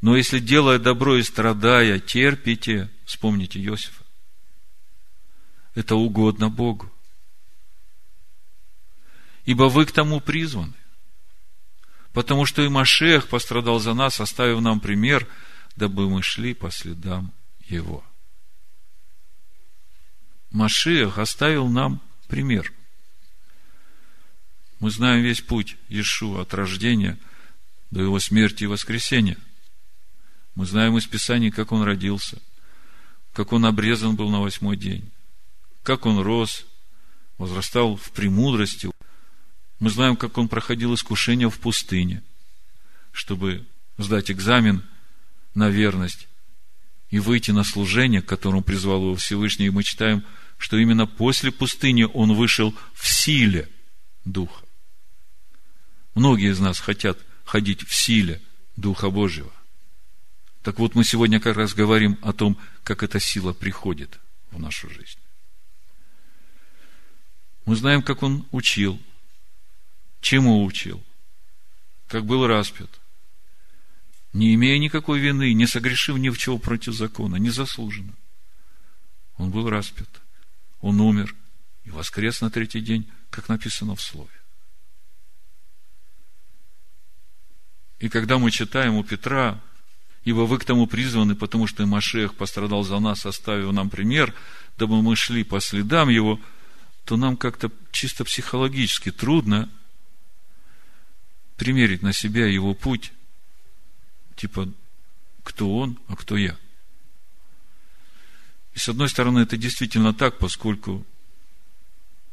Но 0.00 0.16
если 0.16 0.38
делая 0.38 0.78
добро 0.78 1.16
и 1.16 1.22
страдая, 1.22 1.98
терпите, 1.98 2.90
вспомните 3.06 3.58
Иосифа, 3.60 4.04
это 5.74 5.94
угодно 5.94 6.50
Богу. 6.50 6.90
Ибо 9.44 9.64
вы 9.64 9.86
к 9.86 9.92
тому 9.92 10.20
призваны. 10.20 10.74
Потому 12.12 12.46
что 12.46 12.62
и 12.62 12.68
Машех 12.68 13.28
пострадал 13.28 13.78
за 13.78 13.92
нас, 13.92 14.20
оставив 14.20 14.60
нам 14.60 14.80
пример, 14.80 15.26
дабы 15.76 16.08
мы 16.08 16.22
шли 16.22 16.54
по 16.54 16.70
следам 16.70 17.32
Его. 17.68 18.04
Машех 20.50 21.18
оставил 21.18 21.68
нам 21.68 22.00
пример. 22.28 22.72
Мы 24.80 24.90
знаем 24.90 25.22
весь 25.22 25.40
путь 25.40 25.76
Иешуа 25.88 26.42
от 26.42 26.54
рождения 26.54 27.18
до 27.90 28.02
его 28.02 28.18
смерти 28.18 28.64
и 28.64 28.68
воскресения– 28.68 29.38
мы 30.54 30.66
знаем 30.66 30.96
из 30.96 31.06
Писаний, 31.06 31.50
как 31.50 31.72
он 31.72 31.82
родился, 31.82 32.40
как 33.32 33.52
он 33.52 33.66
обрезан 33.66 34.14
был 34.14 34.30
на 34.30 34.40
восьмой 34.40 34.76
день, 34.76 35.10
как 35.82 36.06
он 36.06 36.20
рос, 36.20 36.64
возрастал 37.38 37.96
в 37.96 38.12
премудрости. 38.12 38.90
Мы 39.80 39.90
знаем, 39.90 40.16
как 40.16 40.38
он 40.38 40.48
проходил 40.48 40.94
искушения 40.94 41.48
в 41.48 41.58
пустыне, 41.58 42.22
чтобы 43.10 43.66
сдать 43.98 44.30
экзамен 44.30 44.84
на 45.54 45.70
верность 45.70 46.28
и 47.14 47.20
выйти 47.20 47.52
на 47.52 47.62
служение, 47.62 48.22
к 48.22 48.26
которому 48.26 48.60
призвал 48.60 49.02
его 49.02 49.14
Всевышний. 49.14 49.66
И 49.66 49.70
мы 49.70 49.84
читаем, 49.84 50.24
что 50.58 50.76
именно 50.76 51.06
после 51.06 51.52
пустыни 51.52 52.02
он 52.02 52.34
вышел 52.34 52.74
в 52.92 53.06
силе 53.06 53.68
Духа. 54.24 54.64
Многие 56.16 56.50
из 56.50 56.58
нас 56.58 56.80
хотят 56.80 57.16
ходить 57.44 57.86
в 57.86 57.94
силе 57.94 58.42
Духа 58.74 59.10
Божьего. 59.10 59.52
Так 60.64 60.80
вот, 60.80 60.96
мы 60.96 61.04
сегодня 61.04 61.38
как 61.38 61.56
раз 61.56 61.72
говорим 61.72 62.18
о 62.20 62.32
том, 62.32 62.58
как 62.82 63.04
эта 63.04 63.20
сила 63.20 63.52
приходит 63.52 64.18
в 64.50 64.58
нашу 64.58 64.90
жизнь. 64.90 65.20
Мы 67.64 67.76
знаем, 67.76 68.02
как 68.02 68.24
он 68.24 68.44
учил, 68.50 69.00
чему 70.20 70.64
учил, 70.64 71.00
как 72.08 72.24
был 72.24 72.44
распят, 72.48 72.90
не 74.34 74.54
имея 74.54 74.78
никакой 74.78 75.20
вины, 75.20 75.54
не 75.54 75.66
согрешив 75.66 76.18
ни 76.18 76.28
в 76.28 76.36
чего 76.36 76.58
против 76.58 76.92
закона, 76.92 77.36
незаслуженно. 77.36 78.12
Он 79.36 79.50
был 79.50 79.70
распят, 79.70 80.08
он 80.80 81.00
умер 81.00 81.34
и 81.84 81.90
воскрес 81.90 82.42
на 82.42 82.50
третий 82.50 82.80
день, 82.80 83.10
как 83.30 83.48
написано 83.48 83.96
в 83.96 84.02
Слове. 84.02 84.30
И 88.00 88.10
когда 88.10 88.38
мы 88.38 88.50
читаем 88.50 88.96
у 88.96 89.04
Петра 89.04 89.62
ибо 90.24 90.40
вы 90.40 90.58
к 90.58 90.64
тому 90.64 90.86
призваны, 90.86 91.34
потому 91.34 91.66
что 91.66 91.86
Машех 91.86 92.34
пострадал 92.34 92.82
за 92.82 92.98
нас, 92.98 93.26
оставив 93.26 93.72
нам 93.72 93.90
пример, 93.90 94.34
дабы 94.78 95.02
мы 95.02 95.16
шли 95.16 95.44
по 95.44 95.60
следам 95.60 96.08
его, 96.08 96.40
то 97.04 97.16
нам 97.16 97.36
как-то 97.36 97.70
чисто 97.92 98.24
психологически 98.24 99.10
трудно 99.10 99.68
примерить 101.56 102.02
на 102.02 102.12
себя 102.12 102.46
его 102.46 102.74
путь, 102.74 103.12
типа, 104.36 104.72
кто 105.42 105.76
он, 105.76 105.98
а 106.08 106.16
кто 106.16 106.36
я. 106.36 106.56
И 108.74 108.78
с 108.78 108.88
одной 108.88 109.08
стороны, 109.08 109.40
это 109.40 109.56
действительно 109.56 110.12
так, 110.12 110.38
поскольку 110.38 111.06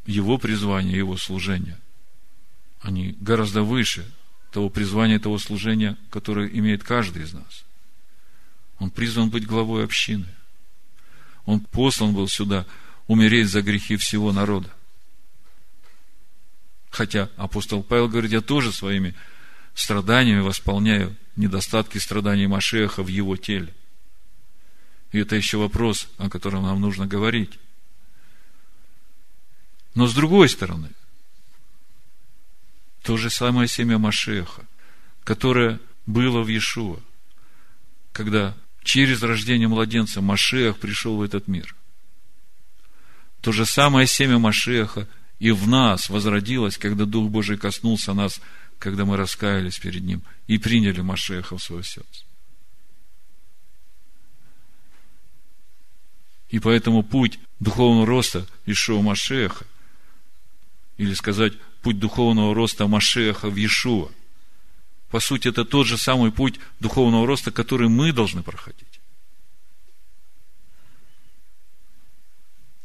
его 0.06 0.38
призвание, 0.38 0.98
его 0.98 1.18
служение, 1.18 1.80
они 2.82 3.16
гораздо 3.20 3.62
выше 3.62 4.10
того 4.52 4.70
призвания, 4.70 5.20
того 5.20 5.38
служения, 5.38 5.98
которое 6.10 6.48
имеет 6.48 6.84
каждый 6.84 7.24
из 7.24 7.34
нас. 7.34 7.64
Он 8.80 8.90
призван 8.90 9.30
быть 9.30 9.46
главой 9.46 9.84
общины. 9.86 10.28
Он 11.46 11.60
послан 11.60 12.14
был 12.14 12.28
сюда 12.28 12.66
умереть 13.08 13.50
за 13.50 13.62
грехи 13.62 13.96
всего 13.96 14.32
народа. 14.32 14.70
Хотя 16.90 17.30
апостол 17.38 17.84
Павел 17.84 18.10
говорит, 18.10 18.32
я 18.32 18.42
тоже 18.42 18.72
своими 18.72 19.16
страданиями 19.74 20.42
восполняю 20.42 21.16
недостатки 21.36 21.98
страданий 21.98 22.48
Машеха 22.48 23.04
в 23.04 23.08
его 23.08 23.36
теле. 23.38 23.74
И 25.12 25.20
это 25.20 25.36
еще 25.36 25.58
вопрос, 25.58 26.08
о 26.18 26.30
котором 26.30 26.64
нам 26.64 26.80
нужно 26.80 27.08
говорить. 27.08 27.60
Но 29.94 30.08
с 30.08 30.14
другой 30.14 30.48
стороны, 30.48 30.90
то 33.02 33.18
же 33.18 33.30
самое 33.30 33.68
семя 33.68 33.98
Машеха, 33.98 34.66
которое 35.24 35.80
было 36.06 36.42
в 36.42 36.48
Иешуа, 36.48 37.00
когда 38.14 38.56
через 38.84 39.22
рождение 39.22 39.68
младенца 39.68 40.22
Машех 40.22 40.78
пришел 40.78 41.18
в 41.18 41.22
этот 41.22 41.48
мир. 41.48 41.76
То 43.42 43.52
же 43.52 43.66
самое 43.66 44.08
семя 44.08 44.38
Машеха 44.38 45.08
и 45.40 45.52
в 45.52 45.68
нас 45.68 46.10
возродилось, 46.10 46.78
когда 46.78 47.06
Дух 47.06 47.30
Божий 47.30 47.58
коснулся 47.58 48.14
нас, 48.14 48.40
когда 48.82 49.06
мы 49.06 49.16
раскаялись 49.16 49.78
перед 49.78 50.04
Ним 50.04 50.24
и 50.48 50.58
приняли 50.58 51.02
Машеха 51.02 51.56
в 51.56 51.64
свое 51.64 51.84
сердце. 51.84 52.26
И 56.50 56.60
поэтому 56.60 57.04
путь 57.04 57.40
духовного 57.60 58.08
роста 58.08 58.48
Ишуа 58.66 59.02
Машеха, 59.02 59.66
или 60.98 61.14
сказать, 61.14 61.54
путь 61.84 62.00
духовного 62.00 62.56
роста 62.56 62.88
Машеха 62.88 63.50
в 63.52 63.56
Иешуа, 63.56 64.10
по 65.10 65.20
сути, 65.20 65.50
это 65.50 65.64
тот 65.64 65.86
же 65.86 65.98
самый 65.98 66.32
путь 66.32 66.60
духовного 66.80 67.28
роста, 67.28 67.52
который 67.52 67.88
мы 67.88 68.12
должны 68.12 68.42
проходить. 68.42 69.00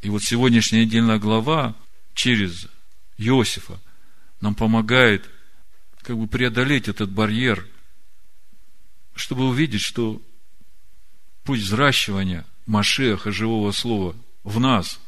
И 0.02 0.10
вот 0.10 0.22
сегодняшняя 0.22 0.84
недельная 0.84 1.18
глава 1.18 1.74
через 2.14 2.66
Иосифа 3.16 3.80
нам 4.42 4.54
помогает 4.54 5.30
как 6.06 6.16
бы 6.16 6.28
преодолеть 6.28 6.86
этот 6.86 7.10
барьер, 7.10 7.66
чтобы 9.16 9.48
увидеть, 9.48 9.80
что 9.80 10.22
путь 11.42 11.60
взращивания– 11.60 12.46
Машеха, 12.66 13.32
живого 13.32 13.72
слова, 13.72 14.14
в 14.44 14.60
нас. 14.60 15.00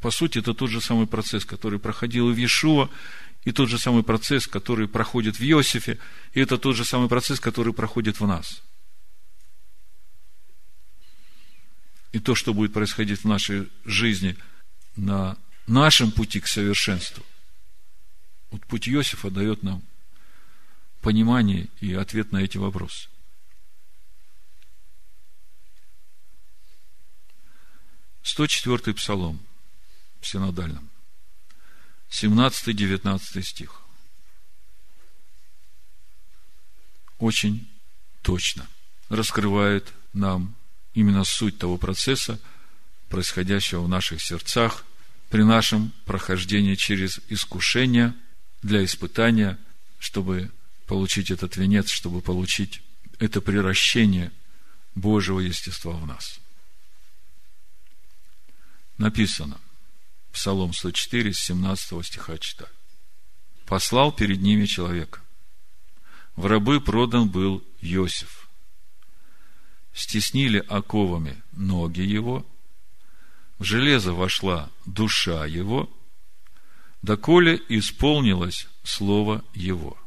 По 0.00 0.10
сути, 0.10 0.38
это 0.38 0.52
тот 0.52 0.70
же 0.70 0.80
самый 0.80 1.06
процесс, 1.06 1.46
который 1.46 1.78
проходил 1.78 2.30
и 2.30 2.34
в 2.34 2.36
Иешуа, 2.36 2.90
и 3.44 3.52
тот 3.52 3.70
же 3.70 3.78
самый 3.78 4.02
процесс, 4.02 4.46
который 4.46 4.86
проходит 4.86 5.38
в 5.38 5.42
Иосифе, 5.42 5.98
и 6.32 6.40
это 6.40 6.58
тот 6.58 6.76
же 6.76 6.84
самый 6.84 7.08
процесс, 7.08 7.40
который 7.40 7.72
проходит 7.72 8.20
в 8.20 8.26
нас. 8.26 8.62
И 12.12 12.18
то, 12.18 12.34
что 12.34 12.52
будет 12.52 12.74
происходить 12.74 13.20
в 13.20 13.24
нашей 13.26 13.68
жизни 13.86 14.36
на 14.96 15.38
нашем 15.66 16.10
пути 16.10 16.40
к 16.40 16.46
совершенству. 16.46 17.24
Вот 18.50 18.66
путь 18.66 18.88
Иосифа 18.88 19.30
дает 19.30 19.62
нам 19.62 19.82
понимание 21.02 21.68
и 21.80 21.92
ответ 21.94 22.32
на 22.32 22.38
эти 22.38 22.56
вопросы. 22.56 23.08
104 28.22 28.94
псалом 28.94 29.40
в 30.20 30.26
синодальном. 30.26 30.88
17-19 32.10 33.42
стих. 33.42 33.82
Очень 37.18 37.68
точно 38.22 38.66
раскрывает 39.08 39.92
нам 40.12 40.54
именно 40.94 41.24
суть 41.24 41.58
того 41.58 41.78
процесса, 41.78 42.38
происходящего 43.08 43.82
в 43.82 43.88
наших 43.88 44.22
сердцах 44.22 44.84
при 45.30 45.42
нашем 45.42 45.92
прохождении 46.04 46.74
через 46.74 47.20
искушение 47.28 48.14
для 48.62 48.84
испытания, 48.84 49.58
чтобы 49.98 50.50
получить 50.92 51.30
этот 51.30 51.56
венец, 51.56 51.88
чтобы 51.88 52.20
получить 52.20 52.82
это 53.18 53.40
приращение 53.40 54.30
Божьего 54.94 55.40
естества 55.40 55.92
в 55.92 56.06
нас– 56.06 56.38
написано, 59.02 59.60
Псалом 60.32 60.72
104, 60.72 61.34
с 61.34 61.38
17 61.40 62.06
стиха 62.06 62.38
читаю. 62.38 62.70
«Послал 63.66 64.12
перед 64.12 64.40
ними 64.40 64.64
человека. 64.64 65.20
В 66.36 66.46
рабы 66.46 66.80
продан 66.80 67.28
был 67.28 67.62
Иосиф. 67.80 68.48
Стеснили 69.92 70.64
оковами 70.68 71.42
ноги 71.52 72.00
его, 72.00 72.46
в 73.58 73.64
железо 73.64 74.12
вошла 74.12 74.70
душа 74.86 75.44
его, 75.46 75.90
доколе 77.02 77.60
исполнилось 77.68 78.68
слово 78.84 79.44
его. 79.52 79.98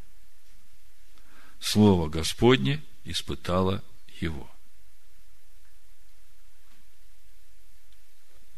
Слово 1.65 2.09
Господне 2.09 2.83
испытало 3.05 3.83
его. 4.21 4.47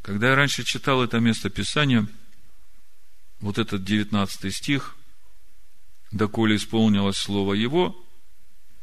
Когда 0.02 0.32
я 0.32 0.36
раньше 0.36 0.66
читал 0.66 1.02
это 1.02 1.22
место 1.22 1.50
Писания, 1.50 2.06
вот 3.40 3.60
этот 3.60 3.86
19 3.86 4.54
стих, 4.54 4.98
доколе 6.12 6.58
исполнилось 6.58 7.16
слово 7.16 7.54
Его, 7.54 7.96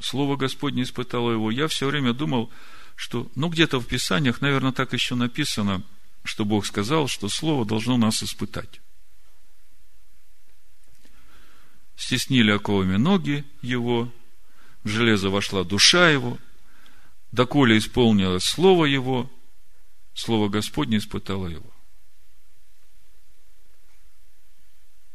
слово 0.01 0.37
Господне 0.37 0.85
испытало 0.85 1.33
его, 1.33 1.51
я 1.51 1.68
все 1.68 1.87
время 1.87 2.14
думал, 2.14 2.51
что, 2.97 3.31
ну, 3.35 3.51
где-то 3.51 3.79
в 3.79 3.87
Писаниях, 3.87 4.41
наверное, 4.41 4.72
так 4.72 4.95
еще 4.95 5.16
написано, 5.16 5.83
что 6.22 6.47
Бог 6.47 6.64
сказал, 6.64 7.09
что 7.09 7.29
Слово 7.29 7.66
должно 7.66 7.99
нас 7.99 8.22
испытать. 8.22 8.81
Стеснили 11.97 12.51
оковами 12.51 12.97
ноги 12.97 13.45
его, 13.62 14.12
в 14.82 14.88
железо 14.88 15.30
вошла 15.30 15.64
душа 15.64 16.11
его, 16.11 16.38
доколе 17.32 17.78
исполнилось 17.78 18.45
Слово 18.45 18.86
его, 18.86 19.30
Слово 20.14 20.49
Господне 20.49 20.99
испытало 20.99 21.49
его. 21.49 21.70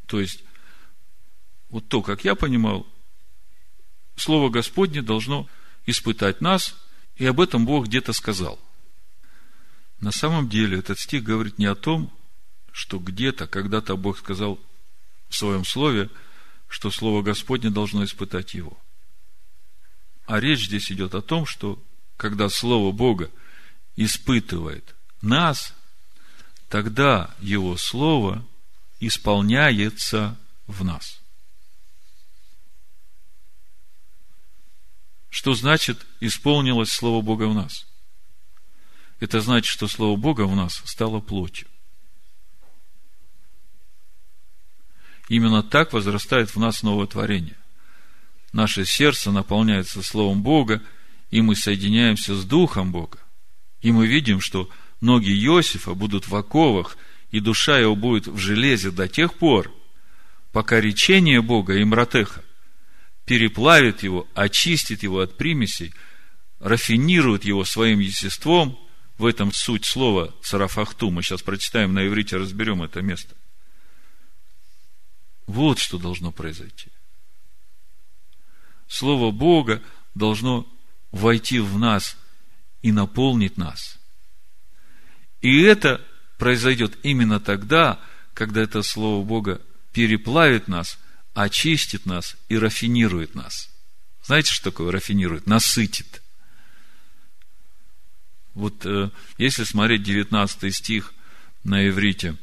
То 0.06 0.20
есть, 0.20 0.42
вот 1.68 1.88
то, 1.88 2.02
как 2.02 2.24
я 2.24 2.34
понимал, 2.34 2.86
Слово 4.16 4.50
Господне 4.50 5.02
должно 5.02 5.48
испытать 5.86 6.40
нас, 6.40 6.76
и 7.16 7.24
об 7.26 7.40
этом 7.40 7.64
Бог 7.64 7.86
где-то 7.86 8.12
сказал. 8.12 8.58
На 10.00 10.10
самом 10.10 10.48
деле 10.48 10.78
этот 10.78 10.98
стих 10.98 11.22
говорит 11.22 11.58
не 11.58 11.66
о 11.66 11.74
том, 11.74 12.12
что 12.72 12.98
где-то, 12.98 13.46
когда-то 13.46 13.96
Бог 13.96 14.18
сказал 14.18 14.58
в 15.28 15.36
своем 15.36 15.64
слове, 15.64 16.10
что 16.70 16.92
Слово 16.92 17.20
Господне 17.20 17.68
должно 17.68 18.04
испытать 18.04 18.54
его. 18.54 18.78
А 20.24 20.38
речь 20.38 20.66
здесь 20.66 20.90
идет 20.92 21.16
о 21.16 21.20
том, 21.20 21.44
что 21.44 21.82
когда 22.16 22.48
Слово 22.48 22.92
Бога 22.92 23.28
испытывает 23.96 24.94
нас, 25.20 25.74
тогда 26.68 27.34
Его 27.40 27.76
Слово 27.76 28.46
исполняется 29.00 30.38
в 30.68 30.84
нас. 30.84 31.20
Что 35.28 35.54
значит 35.54 36.06
исполнилось 36.20 36.90
Слово 36.92 37.20
Бога 37.20 37.48
в 37.48 37.54
нас? 37.54 37.86
Это 39.18 39.40
значит, 39.40 39.70
что 39.72 39.88
Слово 39.88 40.16
Бога 40.16 40.42
в 40.42 40.54
нас 40.54 40.82
стало 40.84 41.18
плотью. 41.18 41.66
Именно 45.30 45.62
так 45.62 45.92
возрастает 45.92 46.50
в 46.50 46.58
нас 46.58 46.82
новое 46.82 47.06
творение. 47.06 47.56
Наше 48.52 48.84
сердце 48.84 49.30
наполняется 49.30 50.02
Словом 50.02 50.42
Бога, 50.42 50.82
и 51.30 51.40
мы 51.40 51.54
соединяемся 51.54 52.34
с 52.34 52.44
Духом 52.44 52.90
Бога. 52.90 53.18
И 53.80 53.92
мы 53.92 54.08
видим, 54.08 54.40
что 54.40 54.68
ноги 55.00 55.30
Иосифа 55.30 55.94
будут 55.94 56.26
в 56.26 56.34
оковах, 56.34 56.98
и 57.30 57.38
душа 57.38 57.78
его 57.78 57.94
будет 57.94 58.26
в 58.26 58.38
железе 58.38 58.90
до 58.90 59.06
тех 59.06 59.34
пор, 59.34 59.72
пока 60.50 60.80
речение 60.80 61.40
Бога 61.40 61.76
и 61.76 61.84
мратеха 61.84 62.42
переплавит 63.24 64.02
его, 64.02 64.26
очистит 64.34 65.04
его 65.04 65.20
от 65.20 65.36
примесей, 65.36 65.94
рафинирует 66.58 67.44
его 67.44 67.64
своим 67.64 68.00
естеством, 68.00 68.76
в 69.16 69.26
этом 69.26 69.52
суть 69.52 69.84
слова 69.84 70.34
царафахту. 70.42 71.10
Мы 71.10 71.22
сейчас 71.22 71.42
прочитаем 71.42 71.94
на 71.94 72.04
иврите, 72.04 72.36
разберем 72.36 72.82
это 72.82 73.00
место. 73.00 73.36
Вот 75.50 75.80
что 75.80 75.98
должно 75.98 76.30
произойти. 76.30 76.92
Слово 78.86 79.32
Бога 79.32 79.82
должно 80.14 80.64
войти 81.10 81.58
в 81.58 81.76
нас 81.76 82.16
и 82.82 82.92
наполнить 82.92 83.56
нас. 83.56 83.98
И 85.40 85.62
это 85.62 86.06
произойдет 86.38 86.96
именно 87.02 87.40
тогда, 87.40 88.00
когда 88.32 88.60
это 88.60 88.82
Слово 88.82 89.24
Бога 89.24 89.60
переплавит 89.92 90.68
нас, 90.68 91.00
очистит 91.34 92.06
нас 92.06 92.36
и 92.48 92.56
рафинирует 92.56 93.34
нас. 93.34 93.70
Знаете, 94.22 94.52
что 94.52 94.70
такое 94.70 94.92
рафинирует? 94.92 95.48
Насытит. 95.48 96.22
Вот 98.54 98.86
э, 98.86 99.10
если 99.36 99.64
смотреть 99.64 100.04
19 100.04 100.72
стих 100.72 101.12
на 101.64 101.88
иврите, 101.88 102.36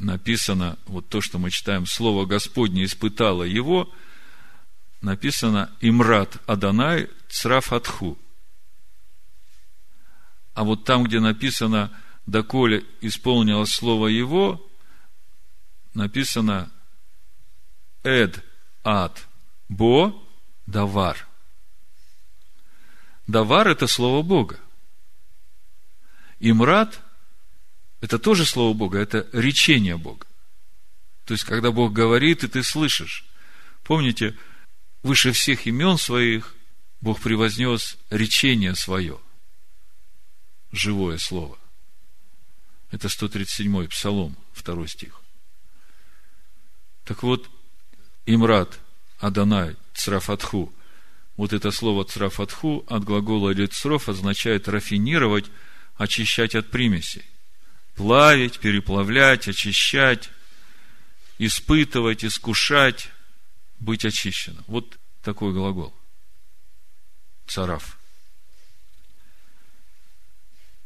написано, 0.00 0.78
вот 0.86 1.08
то, 1.08 1.20
что 1.20 1.38
мы 1.38 1.50
читаем, 1.50 1.86
Слово 1.86 2.26
Господне 2.26 2.84
испытало 2.84 3.44
его, 3.44 3.92
написано 5.00 5.70
Имрат 5.80 6.38
Адонай 6.48 7.08
Црафатху. 7.28 8.18
А 10.54 10.64
вот 10.64 10.84
там, 10.84 11.04
где 11.04 11.20
написано 11.20 11.90
«Доколе 12.26 12.84
исполнилось 13.00 13.72
слово 13.72 14.08
его», 14.08 14.66
написано 15.94 16.70
«Эд 18.02 18.44
ад 18.84 19.26
бо 19.68 20.14
давар». 20.66 21.26
Давар– 23.26 23.68
это 23.68 23.86
слово 23.86 24.22
Бога. 24.22 24.58
Имрат– 26.40 27.00
это 28.00 28.18
тоже 28.18 28.44
слово 28.44 28.74
Бога, 28.74 28.98
это 28.98 29.26
речение 29.32 29.96
Бога. 29.96 30.26
То 31.24 31.34
есть, 31.34 31.44
когда 31.44 31.70
Бог 31.70 31.92
говорит, 31.92 32.44
и 32.44 32.48
ты 32.48 32.62
слышишь. 32.62 33.24
Помните, 33.84 34.36
выше 35.02 35.32
всех 35.32 35.66
имен 35.66 35.98
своих 35.98 36.54
Бог 37.00 37.20
превознес 37.20 37.98
речение 38.10 38.74
свое, 38.74 39.18
живое 40.72 41.18
слово. 41.18 41.58
Это 42.90 43.08
137-й 43.08 43.88
Псалом, 43.88 44.36
второй 44.52 44.88
стих. 44.88 45.20
Так 47.04 47.22
вот, 47.22 47.48
Имрат, 48.26 48.80
Адонай, 49.18 49.76
Црафатху. 49.94 50.72
Вот 51.36 51.52
это 51.52 51.70
слово 51.70 52.04
Црафатху 52.04 52.84
от 52.88 53.04
глагола 53.04 53.50
лицров 53.50 54.08
означает 54.08 54.68
рафинировать, 54.68 55.46
очищать 55.96 56.54
от 56.54 56.70
примесей. 56.70 57.24
Плавить, 58.00 58.60
переплавлять, 58.60 59.46
очищать, 59.46 60.30
испытывать, 61.36 62.24
искушать, 62.24 63.10
быть 63.78 64.06
очищенным. 64.06 64.64
Вот 64.68 64.98
такой 65.22 65.52
глагол. 65.52 65.94
Цараф. 67.46 67.98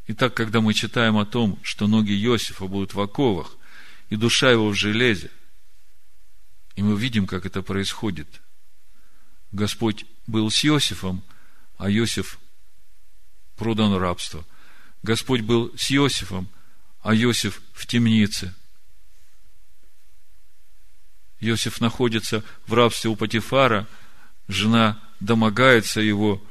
Итак, 0.07 0.33
когда 0.33 0.59
мы 0.59 0.73
читаем 0.73 1.15
о 1.15 1.25
том, 1.25 1.57
что 1.63 1.87
ноги 1.87 2.11
Иосифа 2.11 2.65
будут 2.65 2.93
в 2.93 2.99
оковах, 2.99 3.55
и 4.09 4.17
душа 4.17 4.51
его 4.51 4.67
в 4.67 4.75
железе, 4.75 5.31
и 6.75 6.83
мы 6.83 6.99
видим, 6.99 7.27
как 7.27 7.45
это 7.45 7.61
происходит. 7.61 8.41
Господь 9.53 10.03
был 10.27 10.51
с 10.51 10.65
Иосифом, 10.65 11.23
а 11.77 11.89
Иосиф 11.89 12.39
продан 13.55 13.93
в 13.93 13.99
рабство. 13.99 14.43
Господь 15.01 15.39
был 15.39 15.71
с 15.77 15.89
Иосифом, 15.93 16.49
а 17.05 17.15
Иосиф 17.15 17.61
в 17.71 17.85
темнице. 17.85 18.51
Иосиф 21.39 21.79
находится 21.79 22.43
в 22.65 22.73
рабстве 22.73 23.11
у 23.11 23.15
Патифара, 23.15 23.87
жена 24.47 24.99
домогается 25.19 26.01
его. 26.01 26.43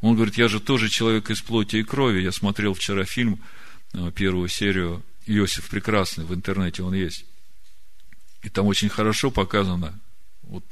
Он 0.00 0.16
говорит, 0.16 0.36
я 0.36 0.48
же 0.48 0.58
тоже 0.58 0.88
человек 0.88 1.30
из 1.30 1.40
плоти 1.40 1.76
и 1.76 1.84
крови. 1.84 2.20
Я 2.20 2.32
смотрел 2.32 2.74
вчера 2.74 3.04
фильм, 3.04 3.40
э, 3.92 4.10
первую 4.10 4.48
серию 4.48 5.04
Иосиф 5.26 5.68
Прекрасный, 5.68 6.24
в 6.24 6.34
интернете 6.34 6.82
он 6.82 6.92
есть. 6.92 7.24
И 8.42 8.48
там 8.48 8.66
очень 8.66 8.88
хорошо 8.88 9.30
показано, 9.30 10.00
вот 10.42 10.64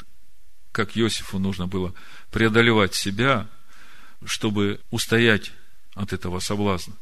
как 0.72 0.99
Иосифу 0.99 1.38
нужно 1.38 1.68
было 1.68 1.94
преодолевать 2.32 2.96
себя, 2.96 3.46
чтобы 4.24 4.80
устоять 4.90 5.53
от 5.94 6.12
этого 6.12 6.40
соблазна. 6.40 6.96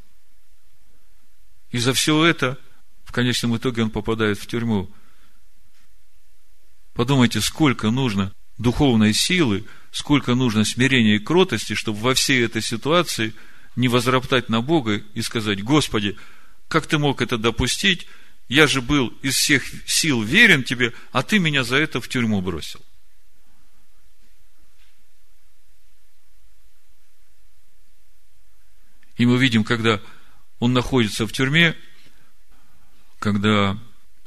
И 1.70 1.78
за 1.78 1.92
все 1.92 2.24
это, 2.24 2.58
в 3.04 3.12
конечном 3.12 3.56
итоге, 3.56 3.82
он 3.82 3.90
попадает 3.90 4.38
в 4.38 4.46
тюрьму. 4.46 4.90
Подумайте, 6.94 7.40
сколько 7.40 7.90
нужно 7.90 8.32
духовной 8.58 9.12
силы, 9.12 9.64
сколько 9.90 10.34
нужно 10.34 10.64
смирения 10.64 11.16
и 11.16 11.20
кротости, 11.20 11.74
чтобы 11.74 11.98
во 11.98 12.14
всей 12.14 12.44
этой 12.44 12.62
ситуации 12.62 13.34
не 13.74 13.88
возроптать 13.88 14.48
на 14.48 14.62
Бога 14.62 15.02
и 15.14 15.22
сказать, 15.22 15.62
Господи, 15.62 16.16
как 16.68 16.86
ты 16.86 16.98
мог 16.98 17.20
это 17.20 17.36
допустить? 17.36 18.06
Я 18.48 18.66
же 18.66 18.80
был 18.80 19.08
из 19.22 19.34
всех 19.34 19.64
сил 19.86 20.22
верен 20.22 20.62
тебе, 20.62 20.92
а 21.12 21.22
ты 21.22 21.38
меня 21.38 21.64
за 21.64 21.76
это 21.76 22.00
в 22.00 22.08
тюрьму 22.08 22.40
бросил. 22.40 22.80
И 29.16 29.26
мы 29.26 29.38
видим, 29.38 29.64
когда 29.64 30.00
он 30.58 30.72
находится 30.72 31.26
в 31.26 31.32
тюрьме, 31.32 31.76
когда 33.18 33.78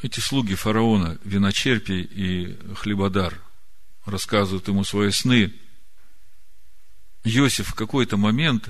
эти 0.01 0.19
слуги 0.19 0.55
фараона, 0.55 1.17
виночерпий 1.23 2.01
и 2.01 2.73
хлебодар, 2.75 3.41
рассказывают 4.05 4.67
ему 4.67 4.83
свои 4.83 5.11
сны, 5.11 5.53
Иосиф 7.23 7.69
в 7.69 7.75
какой-то 7.75 8.17
момент 8.17 8.69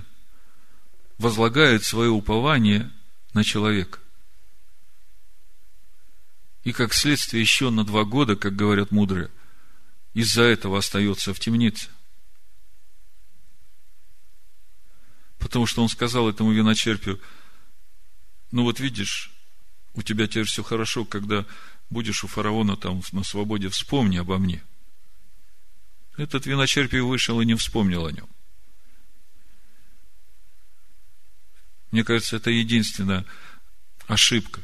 возлагает 1.17 1.83
свое 1.83 2.09
упование 2.09 2.91
на 3.33 3.43
человека. 3.43 3.99
И 6.63 6.71
как 6.71 6.93
следствие 6.93 7.41
еще 7.41 7.69
на 7.69 7.83
два 7.83 8.03
года, 8.05 8.35
как 8.35 8.55
говорят 8.55 8.91
мудрые, 8.91 9.29
из-за 10.13 10.43
этого 10.43 10.79
остается 10.79 11.33
в 11.33 11.39
темнице. 11.39 11.89
Потому 15.37 15.65
что 15.65 15.81
он 15.81 15.89
сказал 15.89 16.27
этому 16.27 16.51
виночерпию, 16.51 17.21
ну 18.51 18.63
вот 18.63 18.79
видишь, 18.79 19.31
у 19.93 20.01
тебя 20.01 20.27
теперь 20.27 20.45
все 20.45 20.63
хорошо, 20.63 21.05
когда 21.05 21.45
будешь 21.89 22.23
у 22.23 22.27
фараона 22.27 22.77
там 22.77 23.01
на 23.11 23.23
свободе, 23.23 23.69
вспомни 23.69 24.17
обо 24.17 24.37
мне. 24.37 24.63
Этот 26.17 26.45
виночерпий 26.45 26.99
вышел 26.99 27.39
и 27.41 27.45
не 27.45 27.55
вспомнил 27.55 28.05
о 28.05 28.11
нем. 28.11 28.27
Мне 31.91 32.03
кажется, 32.03 32.35
это 32.35 32.51
единственная 32.51 33.25
ошибка 34.07 34.61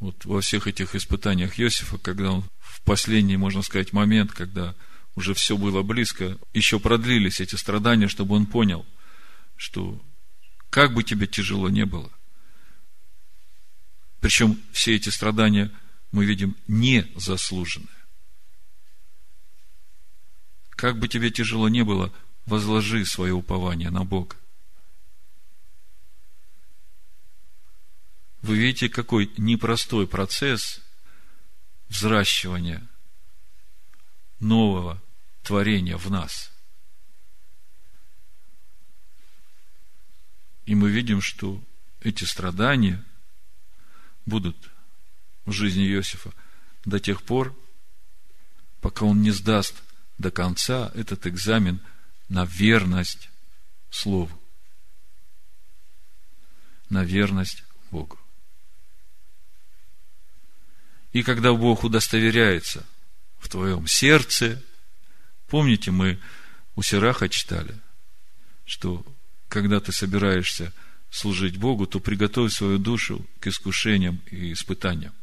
вот 0.00 0.24
во 0.24 0.40
всех 0.40 0.66
этих 0.66 0.94
испытаниях 0.94 1.58
Иосифа, 1.58 1.98
когда 1.98 2.32
он 2.32 2.44
в 2.60 2.82
последний, 2.82 3.36
можно 3.36 3.62
сказать, 3.62 3.92
момент, 3.92 4.32
когда 4.32 4.74
уже 5.14 5.34
все 5.34 5.56
было 5.56 5.82
близко, 5.82 6.38
еще 6.54 6.78
продлились 6.78 7.40
эти 7.40 7.56
страдания, 7.56 8.08
чтобы 8.08 8.36
он 8.36 8.46
понял, 8.46 8.86
что 9.56 10.00
как 10.70 10.94
бы 10.94 11.02
тебе 11.02 11.26
тяжело 11.26 11.68
не 11.68 11.84
было, 11.84 12.10
причем 14.20 14.60
все 14.72 14.96
эти 14.96 15.08
страдания 15.10 15.70
мы 16.10 16.24
видим 16.24 16.56
незаслуженные. 16.66 17.88
Как 20.70 20.98
бы 20.98 21.08
тебе 21.08 21.30
тяжело 21.30 21.68
не 21.68 21.84
было, 21.84 22.12
возложи 22.46 23.04
свое 23.04 23.34
упование 23.34 23.90
на 23.90 24.04
Бога. 24.04 24.36
Вы 28.42 28.56
видите, 28.56 28.88
какой 28.88 29.30
непростой 29.36 30.06
процесс 30.06 30.80
взращивания 31.88 32.86
нового 34.38 35.02
творения 35.42 35.96
в 35.96 36.10
нас. 36.10 36.52
И 40.66 40.74
мы 40.74 40.90
видим, 40.90 41.20
что 41.20 41.60
эти 42.00 42.24
страдания 42.24 43.04
будут 44.28 44.70
в 45.44 45.52
жизни 45.52 45.88
Иосифа 45.88 46.32
до 46.84 47.00
тех 47.00 47.22
пор, 47.22 47.56
пока 48.80 49.04
он 49.04 49.22
не 49.22 49.30
сдаст 49.30 49.82
до 50.18 50.30
конца 50.30 50.92
этот 50.94 51.26
экзамен 51.26 51.80
на 52.28 52.44
верность 52.44 53.30
Слову, 53.90 54.38
на 56.90 57.02
верность 57.02 57.64
Богу. 57.90 58.18
И 61.12 61.22
когда 61.22 61.54
Бог 61.54 61.84
удостоверяется 61.84 62.84
в 63.38 63.48
твоем 63.48 63.86
сердце, 63.86 64.62
помните, 65.46 65.90
мы 65.90 66.20
у 66.76 66.82
Сираха 66.82 67.30
читали, 67.30 67.74
что 68.66 69.02
когда 69.48 69.80
ты 69.80 69.90
собираешься 69.90 70.74
служить 71.10 71.56
Богу, 71.56 71.86
то 71.86 72.00
приготовь 72.00 72.52
свою 72.52 72.78
душу 72.78 73.24
к 73.40 73.46
искушениям 73.46 74.20
и 74.30 74.52
испытаниям. 74.52 75.14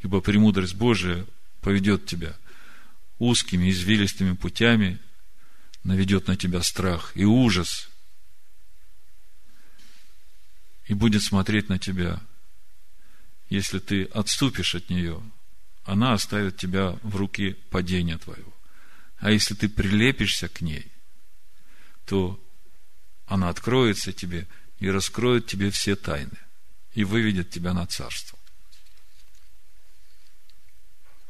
Ибо 0.00 0.20
премудрость 0.20 0.74
Божия 0.74 1.26
поведет 1.60 2.06
тебя 2.06 2.36
узкими, 3.18 3.70
извилистыми 3.70 4.34
путями, 4.34 4.98
наведет 5.84 6.26
на 6.26 6.36
тебя 6.36 6.62
страх 6.62 7.12
и 7.14 7.24
ужас. 7.24 7.90
и 10.90 10.94
будет 10.94 11.22
смотреть 11.22 11.68
на 11.68 11.78
тебя. 11.78 12.20
Если 13.48 13.78
ты 13.78 14.06
отступишь 14.06 14.74
от 14.74 14.90
нее, 14.90 15.22
она 15.84 16.14
оставит 16.14 16.56
тебя 16.56 16.98
в 17.04 17.14
руки 17.14 17.52
падения 17.70 18.18
твоего. 18.18 18.52
А 19.18 19.30
если 19.30 19.54
ты 19.54 19.68
прилепишься 19.68 20.48
к 20.48 20.62
ней, 20.62 20.90
то 22.06 22.42
она 23.26 23.50
откроется 23.50 24.12
тебе 24.12 24.48
и 24.80 24.90
раскроет 24.90 25.46
тебе 25.46 25.70
все 25.70 25.94
тайны 25.94 26.36
и 26.94 27.04
выведет 27.04 27.50
тебя 27.50 27.72
на 27.72 27.86
царство. 27.86 28.38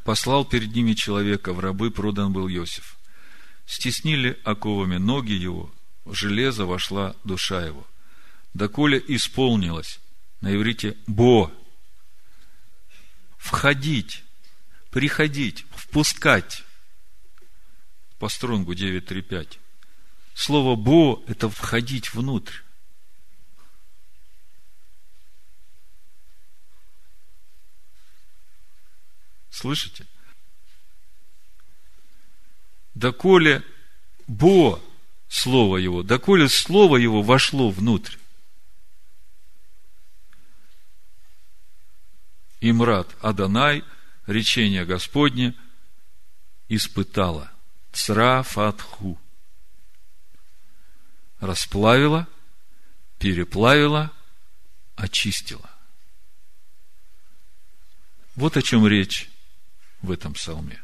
Послал 0.05 0.45
перед 0.45 0.75
ними 0.75 0.95
человека, 0.95 1.53
в 1.53 1.61
рабы 1.61 1.91
продан 1.91 2.33
был 2.33 2.49
Иосиф. 2.49 2.99
Стеснили 3.67 4.41
оковами 4.45 4.97
ноги 4.97 5.33
его, 5.33 5.71
в 6.05 6.15
железо 6.15 6.65
вошла 6.65 7.15
душа 7.25 7.65
его. 7.65 7.87
Доколе 8.55 9.03
исполнилось, 9.07 10.01
на 10.41 10.55
иврите 10.55 10.97
«бо», 11.07 11.53
входить, 13.37 14.25
приходить, 14.91 15.67
впускать. 15.71 16.65
По 18.19 18.29
стронгу 18.29 18.73
9.3.5. 18.73 19.59
Слово 20.35 20.77
«бо»– 20.77 21.23
это 21.27 21.49
входить 21.49 22.13
внутрь. 22.13 22.57
Слышите? 29.51 30.07
Доколе 32.95 33.65
Бо, 34.27 34.81
Слово 35.29 35.79
Его, 35.79 36.03
доколе 36.03 36.49
Слово 36.49 36.97
Его 36.97 37.23
вошло 37.23 37.71
внутрь. 37.71 38.17
Имрат 42.61 43.17
Адонай, 43.21 43.85
речение 44.27 44.85
Господне, 44.85 45.55
испытала. 46.69 47.51
Цра 47.93 48.43
фатху. 48.43 49.19
Расплавила, 51.41 52.29
переплавила, 53.19 54.13
очистила. 54.95 55.71
Вот 58.37 58.57
о 58.57 58.63
чем 58.63 58.87
речь 58.87 59.30
в 60.03 60.11
этом 60.11 60.35
псалме. 60.35 60.83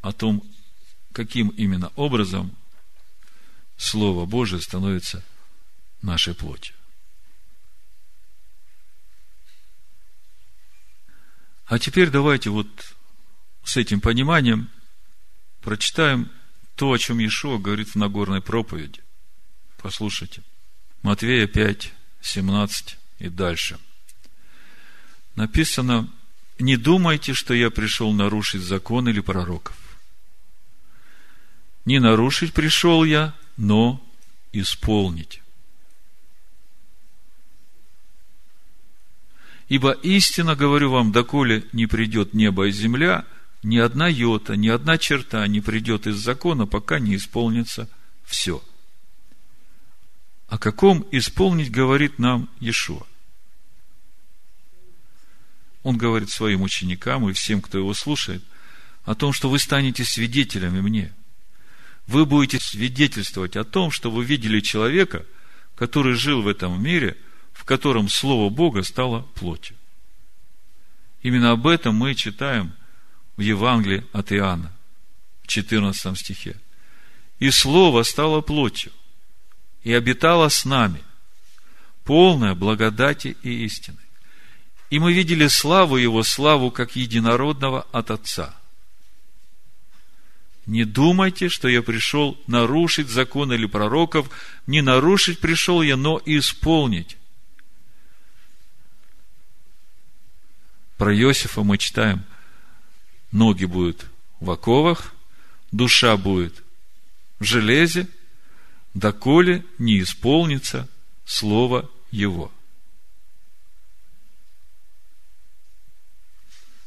О 0.00 0.12
том, 0.12 0.42
каким 1.12 1.48
именно 1.48 1.92
образом 1.96 2.56
Слово 3.76 4.24
Божие 4.24 4.60
становится 4.60 5.22
нашей 6.00 6.34
плотью. 6.34 6.74
А 11.66 11.78
теперь 11.78 12.10
давайте 12.10 12.50
вот 12.50 12.68
с 13.64 13.76
этим 13.76 14.00
пониманием 14.00 14.70
прочитаем 15.60 16.30
то, 16.76 16.92
о 16.92 16.98
чем 16.98 17.18
Иешуа 17.18 17.58
говорит 17.58 17.88
в 17.88 17.96
Нагорной 17.96 18.40
проповеди. 18.40 19.02
Послушайте. 19.78 20.42
Матвея 21.02 21.46
5, 21.46 21.92
17 22.20 22.98
и 23.18 23.28
дальше. 23.28 23.78
Написано, 25.34 26.12
не 26.58 26.76
думайте, 26.76 27.34
что 27.34 27.54
я 27.54 27.70
пришел 27.70 28.12
нарушить 28.12 28.62
закон 28.62 29.08
или 29.08 29.20
пророков. 29.20 29.76
Не 31.84 32.00
нарушить 32.00 32.52
пришел 32.52 33.04
я, 33.04 33.34
но 33.56 34.02
исполнить. 34.52 35.42
Ибо 39.68 39.92
истинно 39.92 40.54
говорю 40.54 40.90
вам, 40.92 41.12
доколе 41.12 41.64
не 41.72 41.86
придет 41.86 42.34
небо 42.34 42.68
и 42.68 42.70
земля, 42.70 43.24
ни 43.62 43.78
одна 43.78 44.08
йота, 44.08 44.56
ни 44.56 44.68
одна 44.68 44.96
черта 44.96 45.46
не 45.48 45.60
придет 45.60 46.06
из 46.06 46.16
закона, 46.16 46.66
пока 46.66 47.00
не 47.00 47.16
исполнится 47.16 47.88
все. 48.24 48.62
О 50.48 50.58
каком 50.58 51.06
исполнить 51.10 51.72
говорит 51.72 52.18
нам 52.18 52.48
Иешуа? 52.60 53.04
Он 55.86 55.96
говорит 55.96 56.30
своим 56.30 56.62
ученикам 56.62 57.28
и 57.28 57.32
всем, 57.32 57.62
кто 57.62 57.78
его 57.78 57.94
слушает, 57.94 58.42
о 59.04 59.14
том, 59.14 59.32
что 59.32 59.48
вы 59.48 59.60
станете 59.60 60.04
свидетелями 60.04 60.80
мне. 60.80 61.14
Вы 62.08 62.26
будете 62.26 62.58
свидетельствовать 62.58 63.54
о 63.54 63.62
том, 63.62 63.92
что 63.92 64.10
вы 64.10 64.24
видели 64.24 64.58
человека, 64.58 65.24
который 65.76 66.14
жил 66.14 66.42
в 66.42 66.48
этом 66.48 66.82
мире, 66.82 67.16
в 67.52 67.62
котором 67.62 68.08
Слово 68.08 68.50
Бога 68.50 68.82
стало 68.82 69.20
плотью. 69.36 69.76
Именно 71.22 71.52
об 71.52 71.68
этом 71.68 71.94
мы 71.94 72.16
читаем 72.16 72.72
в 73.36 73.42
Евангелии 73.42 74.04
от 74.12 74.32
Иоанна, 74.32 74.72
в 75.44 75.46
14 75.46 76.18
стихе. 76.18 76.56
«И 77.38 77.52
Слово 77.52 78.02
стало 78.02 78.40
плотью, 78.40 78.90
и 79.84 79.92
обитало 79.92 80.48
с 80.48 80.64
нами, 80.64 81.00
полное 82.02 82.56
благодати 82.56 83.36
и 83.44 83.64
истины. 83.64 83.98
И 84.90 84.98
мы 84.98 85.12
видели 85.12 85.48
славу 85.48 85.96
Его, 85.96 86.22
славу 86.22 86.70
как 86.70 86.96
единородного 86.96 87.86
от 87.92 88.10
Отца. 88.10 88.54
Не 90.66 90.84
думайте, 90.84 91.48
что 91.48 91.68
я 91.68 91.80
пришел 91.80 92.36
нарушить 92.48 93.08
закон 93.08 93.52
или 93.52 93.66
пророков. 93.66 94.28
Не 94.66 94.82
нарушить 94.82 95.38
пришел 95.38 95.80
я, 95.80 95.96
но 95.96 96.20
исполнить. 96.24 97.16
Про 100.98 101.14
Иосифа 101.14 101.62
мы 101.62 101.78
читаем, 101.78 102.24
ноги 103.30 103.64
будут 103.64 104.06
в 104.40 104.50
оковах, 104.50 105.14
душа 105.70 106.16
будет 106.16 106.62
в 107.38 107.44
железе, 107.44 108.08
доколе 108.94 109.64
не 109.78 110.00
исполнится 110.00 110.88
слово 111.26 111.88
его. 112.10 112.50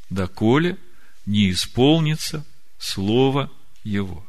Доколе 0.10 0.78
не 1.26 1.51
исполнится 1.51 2.45
Слово 2.78 3.51
Его. 3.84 4.26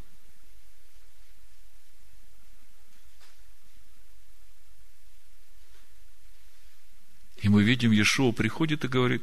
И 7.39 7.49
мы 7.49 7.63
видим, 7.63 7.91
Иешуа 7.93 8.33
приходит 8.33 8.85
и 8.85 8.89
говорит, 8.89 9.23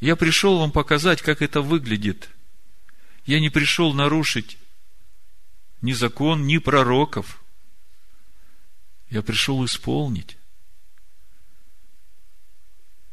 я 0.00 0.14
пришел 0.14 0.58
вам 0.58 0.70
показать, 0.70 1.22
как 1.22 1.42
это 1.42 1.60
выглядит. 1.60 2.30
Я 3.26 3.40
не 3.40 3.50
пришел 3.50 3.92
нарушить 3.94 4.58
ни 5.80 5.92
закон, 5.92 6.46
ни 6.46 6.58
пророков. 6.58 7.42
Я 9.10 9.22
пришел 9.22 9.64
исполнить. 9.64 10.36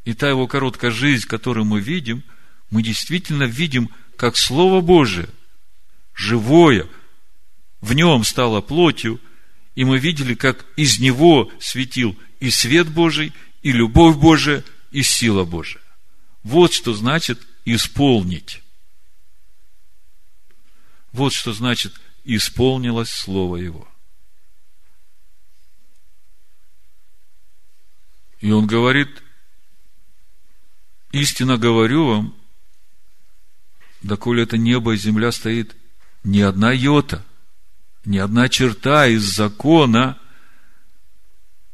И 0.05 0.13
та 0.13 0.29
его 0.29 0.47
короткая 0.47 0.91
жизнь, 0.91 1.27
которую 1.27 1.65
мы 1.65 1.79
видим– 1.79 2.23
мы 2.69 2.83
действительно 2.83 3.43
видим, 3.43 3.89
как 4.15 4.37
Слово 4.37 4.81
Божие, 4.81 5.29
живое, 6.13 6.87
в 7.81 7.93
нем 7.93 8.23
стало 8.23 8.61
плотью, 8.61 9.19
и 9.75 9.85
мы 9.85 9.97
видели, 9.97 10.33
как 10.33 10.65
из 10.75 10.99
него 10.99 11.51
светил 11.59 12.17
и 12.39 12.49
свет 12.49 12.89
Божий, 12.89 13.33
и 13.61 13.71
любовь 13.71 14.17
Божия, 14.17 14.63
и 14.91 15.03
сила 15.03 15.45
Божия. 15.45 15.81
Вот 16.43 16.73
что 16.73 16.93
значит 16.93 17.39
исполнить. 17.65 18.61
Вот 21.11 21.33
что 21.33 21.53
значит 21.53 21.99
исполнилось 22.23 23.09
Слово 23.09 23.57
Его. 23.57 23.87
И 28.39 28.51
он 28.51 28.67
говорит, 28.67 29.09
истинно 31.11 31.57
говорю 31.57 32.05
вам, 32.07 32.38
доколе 34.01 34.43
это 34.43 34.57
небо 34.57 34.93
и 34.93 34.97
земля 34.97 35.31
стоит, 35.31 35.75
ни 36.23 36.39
одна 36.41 36.71
йота, 36.71 37.23
ни 38.05 38.17
одна 38.17 38.49
черта 38.49 39.07
из 39.07 39.23
закона 39.23 40.17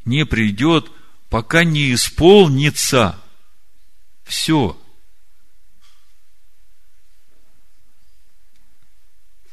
не 0.06 0.26
придет, 0.26 0.92
пока 1.30 1.64
не 1.64 1.94
исполнится 1.94 3.20
все. 4.24 4.80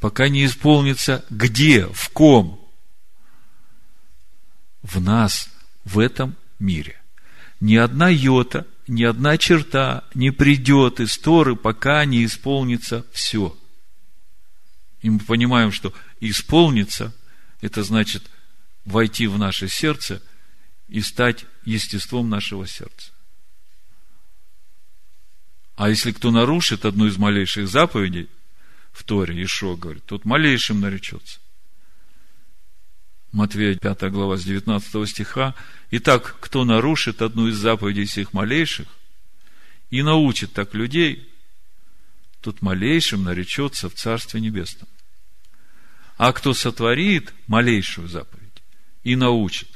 Пока 0.01 0.29
не 0.29 0.47
исполнится 0.47 1.25
где, 1.31 1.87
в 1.87 2.09
ком? 2.09 2.59
В 4.83 5.01
нас, 5.01 5.49
в 5.85 5.99
этом 5.99 6.37
мире. 6.59 7.01
Ни 7.61 7.77
одна 7.77 8.09
йота 8.09 8.67
ни 8.87 9.05
одна 9.05 9.39
черта 9.39 10.05
не 10.15 10.31
придет 10.31 11.01
из 11.01 11.17
Торы, 11.19 11.57
пока 11.57 12.05
не 12.05 12.25
исполнится 12.25 13.07
все. 13.13 13.57
И 15.01 15.11
мы 15.11 15.19
понимаем, 15.19 15.73
что 15.73 15.93
исполнится, 16.21 17.15
это 17.61 17.83
значит 17.83 18.31
войти 18.85 19.27
в 19.27 19.39
наше 19.39 19.69
сердце 19.69 20.23
и 20.89 21.01
стать 21.01 21.47
естеством 21.65 22.29
нашего 22.29 22.67
сердца. 22.67 23.13
А 25.77 25.89
если 25.89 26.13
кто 26.13 26.31
нарушит 26.31 26.85
одну 26.85 27.07
из 27.07 27.17
малейших 27.17 27.69
заповедей, 27.69 28.29
в 28.93 29.05
Торе, 29.05 29.43
Ишо 29.43 29.75
говорит, 29.75 30.05
тот 30.05 30.25
малейшим 30.25 30.81
наречется. 30.81 31.41
Матвея 33.33 33.77
5 33.77 34.11
глава 34.11 34.37
с 34.37 34.45
19 34.45 35.09
стиха. 35.09 35.55
Итак, 35.91 36.37
кто 36.41 36.65
нарушит 36.65 37.23
одну 37.23 37.49
из 37.49 37.57
заповедей 37.57 38.05
всех 38.05 38.35
малейших 38.35 38.87
и 39.89 40.03
научит 40.03 40.53
так 40.53 40.75
людей, 40.75 41.33
тот 42.43 42.61
малейшим 42.61 43.25
наречется 43.25 43.89
в 43.89 43.95
Царстве 43.95 44.41
Небесном. 44.41 44.89
А 46.19 46.35
кто 46.35 46.53
сотворит 46.53 47.33
малейшую 47.47 48.07
заповедь 48.09 48.63
и 49.03 49.17
научит, 49.17 49.69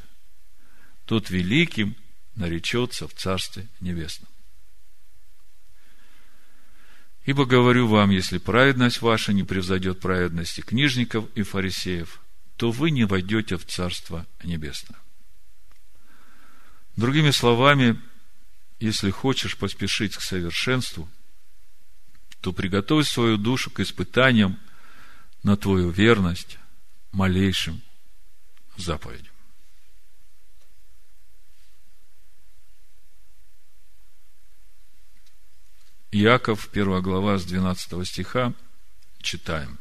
тот 1.07 1.31
великим 1.31 1.97
наречется 2.35 3.09
в 3.09 3.15
Царстве 3.15 3.67
Небесном. 3.81 4.29
Ибо 7.25 7.47
говорю 7.47 7.87
вам, 7.87 8.11
если 8.11 8.37
праведность 8.37 9.01
ваша 9.01 9.33
не 9.33 9.45
превзойдет 9.45 9.99
праведности 9.99 10.61
книжников 10.61 11.25
и 11.35 11.43
фарисеев, 11.43 12.21
то 12.57 12.71
вы 12.71 12.91
не 12.91 13.05
войдете 13.05 13.57
в 13.57 13.67
Царство 13.67 14.27
Небесное. 14.43 14.99
Другими 16.97 17.31
словами, 17.31 18.01
если 18.81 19.11
хочешь 19.11 19.57
поспешить 19.57 20.17
к 20.17 20.23
совершенству, 20.23 21.09
то 22.41 22.53
приготовь 22.53 23.09
свою 23.09 23.37
душу 23.37 23.71
к 23.71 23.81
испытаниям 23.81 24.59
на 25.43 25.57
твою 25.57 25.91
верность 25.91 26.59
малейшим 27.13 27.83
заповедям. 28.77 29.33
Иаков, 36.13 36.71
1 36.73 37.03
глава, 37.03 37.37
с 37.37 37.45
12 37.45 38.09
стиха, 38.09 38.55
читаем. 39.21 39.79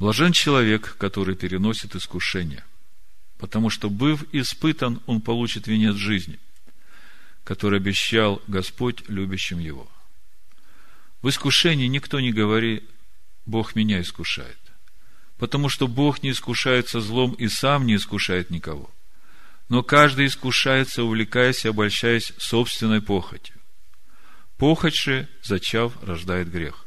Блажен 0.00 0.32
человек, 0.32 0.96
который 0.96 1.36
переносит 1.36 1.94
искушение, 1.94 2.64
потому 3.36 3.68
что, 3.68 3.90
быв 3.90 4.24
испытан, 4.32 5.02
он 5.04 5.20
получит 5.20 5.66
венец 5.66 5.94
жизни, 5.96 6.38
который 7.44 7.80
обещал 7.80 8.40
Господь 8.46 9.06
любящим 9.08 9.58
его. 9.58 9.86
В 11.20 11.28
искушении 11.28 11.86
никто 11.86 12.18
не 12.18 12.32
говори, 12.32 12.82
Бог 13.44 13.74
меня 13.76 14.00
искушает, 14.00 14.58
потому 15.36 15.68
что 15.68 15.86
Бог 15.86 16.22
не 16.22 16.30
искушается 16.30 17.02
злом 17.02 17.32
и 17.34 17.48
сам 17.48 17.84
не 17.84 17.96
искушает 17.96 18.48
никого. 18.48 18.90
Но 19.68 19.82
каждый 19.82 20.26
искушается, 20.28 21.04
увлекаясь 21.04 21.66
и 21.66 21.68
обольщаясь 21.68 22.32
собственной 22.38 23.02
похотью. 23.02 23.56
Похоть 24.56 24.96
же, 24.96 25.28
зачав, 25.42 25.92
рождает 26.02 26.50
грех. 26.50 26.86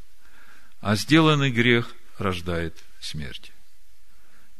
А 0.79 0.95
сделанный 0.95 1.51
грех 1.51 1.93
рождает 2.17 2.83
смерть. 3.03 3.51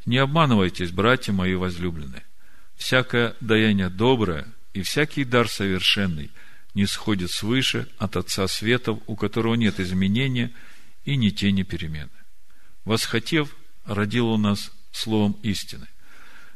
Не 0.06 0.18
обманывайтесь, 0.18 0.92
братья 0.92 1.32
мои 1.32 1.56
возлюбленные. 1.56 2.24
Всякое 2.76 3.36
даяние 3.40 3.90
доброе 3.90 4.48
и 4.74 4.82
всякий 4.82 5.24
дар 5.24 5.48
совершенный 5.48 6.32
не 6.74 6.86
сходит 6.86 7.32
свыше 7.32 7.88
от 7.98 8.18
Отца 8.18 8.48
Светов, 8.48 9.00
у 9.06 9.16
которого 9.16 9.56
нет 9.56 9.80
изменения 9.80 10.52
и 11.06 11.16
ни 11.16 11.30
тени 11.30 11.64
перемены. 11.64 12.10
Восхотев, 12.84 13.56
родил 13.86 14.28
он 14.30 14.42
нас 14.42 14.72
словом 14.92 15.38
истины, 15.44 15.88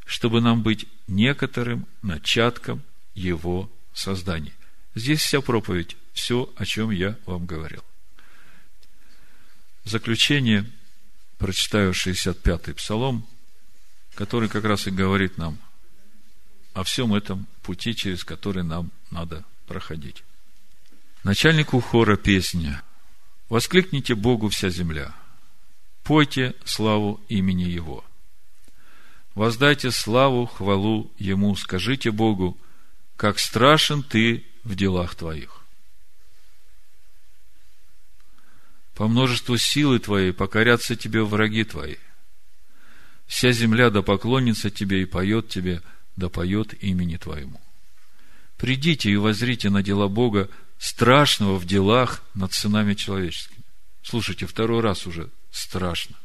чтобы 0.05 0.41
нам 0.41 0.63
быть 0.63 0.85
некоторым 1.07 1.87
начатком 2.01 2.81
Его 3.13 3.71
создания. 3.93 4.53
Здесь 4.95 5.21
вся 5.21 5.41
проповедь 5.41 5.95
все, 6.13 6.51
о 6.55 6.65
чем 6.65 6.89
я 6.89 7.17
вам 7.25 7.45
говорил. 7.45 7.83
Заключение 9.83 10.65
прочитаю 11.37 11.93
65-й 11.93 12.73
псалом, 12.73 13.27
который 14.15 14.49
как 14.49 14.65
раз 14.65 14.87
и 14.87 14.91
говорит 14.91 15.37
нам 15.37 15.57
о 16.73 16.83
всем 16.83 17.13
этом 17.13 17.47
пути, 17.61 17.95
через 17.95 18.23
который 18.23 18.63
нам 18.63 18.91
надо 19.11 19.43
проходить. 19.67 20.23
Начальнику 21.23 21.79
хора 21.79 22.17
песня 22.17 22.83
«Воскликните 23.49 24.15
Богу 24.15 24.49
вся 24.49 24.69
земля, 24.69 25.13
пойте 26.03 26.53
славу 26.65 27.21
имени 27.29 27.63
Его, 27.63 28.03
воздайте 29.35 29.91
славу, 29.91 30.45
хвалу 30.45 31.11
Ему, 31.17 31.55
скажите 31.55 32.11
Богу, 32.11 32.57
как 33.15 33.39
страшен 33.39 34.03
Ты 34.03 34.45
в 34.63 34.75
делах 34.75 35.15
Твоих. 35.15 35.56
По 38.97 39.07
множеству 39.07 39.57
силы 39.57 39.99
Твоей 39.99 40.33
покорятся 40.33 40.95
Тебе 40.95 41.21
враги 41.21 41.63
Твои. 41.63 41.97
Вся 43.27 43.51
земля 43.51 43.91
да 43.91 44.01
поклонится 44.01 44.71
Тебе 44.71 45.03
и 45.03 45.05
поет 45.05 45.49
Тебе, 45.49 45.83
да 46.15 46.29
поет 46.29 46.73
имени 46.83 47.17
Твоему. 47.17 47.61
Придите 48.57 49.11
и 49.11 49.15
возрите 49.15 49.69
на 49.69 49.83
дела 49.83 50.07
Бога, 50.07 50.49
страшного 50.79 51.59
в 51.59 51.65
делах 51.65 52.23
над 52.33 52.53
сынами 52.53 52.95
человеческими. 52.95 53.63
Слушайте, 54.01 54.47
второй 54.47 54.81
раз 54.81 55.05
уже 55.05 55.29
страшно. 55.51 56.15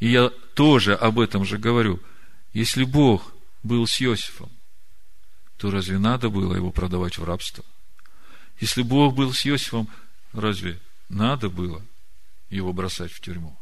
И 0.00 0.08
я 0.08 0.30
тоже 0.54 0.96
об 0.96 1.20
этом 1.20 1.44
же 1.44 1.58
говорю. 1.58 2.00
Если 2.52 2.82
Бог 2.82 3.32
был 3.62 3.86
с 3.86 4.02
Иосифом, 4.02 4.50
то 5.58 5.70
разве 5.70 5.98
надо 5.98 6.28
было 6.28 6.56
его 6.56 6.72
продавать 6.72 7.18
в 7.18 7.24
рабство? 7.24 7.64
Если 8.60 8.82
Бог 8.82 9.14
был 9.14 9.32
с 9.32 9.46
Иосифом, 9.46 9.88
Разве 10.34 10.80
надо 11.08 11.48
было 11.48 11.80
его 12.50 12.72
бросать 12.72 13.12
в 13.12 13.20
тюрьму? 13.20 13.56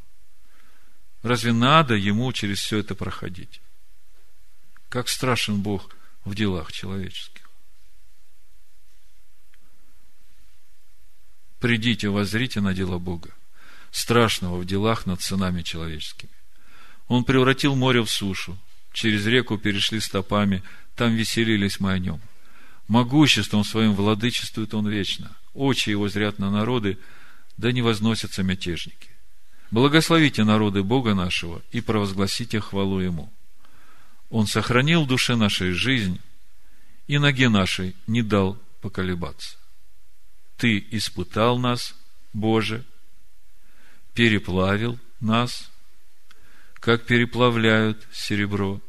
Разве 1.23 1.53
надо 1.53 1.95
ему 1.95 2.33
через 2.33 2.61
все 2.61 2.79
это 2.79 2.95
проходить? 2.95 3.61
Как 4.89 5.09
страшен 5.09 5.61
Бог 5.61 5.95
в 6.25 6.35
делах 6.35 6.73
человеческих. 6.73 7.49
Придите, 11.61 12.09
возрите 12.09 12.61
на 12.61 12.75
дела 12.75 12.99
Бога, 12.99 13.31
страшного 13.91 14.59
в 14.59 14.65
делах 14.65 15.07
над 15.07 15.21
сынами 15.21 15.63
человеческими. 15.63 16.33
Он 17.07 17.25
превратил 17.25 17.77
море 17.77 18.03
в 18.03 18.11
сушу, 18.11 18.59
через 18.93 19.27
реку 19.27 19.59
перешли 19.59 20.01
стопами, 20.01 20.63
там 20.97 21.15
веселились 21.15 21.81
мы 21.81 21.93
о 21.93 21.99
нем. 21.99 22.21
Могуществом 22.89 23.63
своим 23.63 23.95
владычествует 23.95 24.73
он 24.73 24.89
вечно– 24.89 25.37
очи 25.55 25.91
его 25.91 26.09
зрят 26.09 26.39
на 26.39 26.51
народы, 26.51 26.99
да 27.57 27.73
не 27.73 27.83
возносятся 27.83 28.43
мятежники. 28.43 29.11
Благословите 29.71 30.45
народы 30.45 30.83
Бога 30.83 31.15
нашего 31.15 31.63
и 31.71 31.81
провозгласите 31.81 32.61
хвалу 32.61 33.01
Ему. 33.01 33.33
Он 34.31 34.47
сохранил 34.47 35.05
в 35.05 35.09
душе 35.09 35.37
нашей 35.37 35.73
жизнь 35.73 36.21
и 37.07 37.19
ноге 37.19 37.49
нашей 37.49 37.95
не 38.07 38.23
дал 38.23 38.59
поколебаться. 38.81 39.57
Ты 40.57 40.85
испытал 40.91 41.59
нас, 41.59 41.95
Боже, 42.33 42.85
переплавил 44.15 44.99
нас, 45.21 45.71
как 46.75 47.07
переплавляют 47.07 48.07
серебро. 48.13 48.81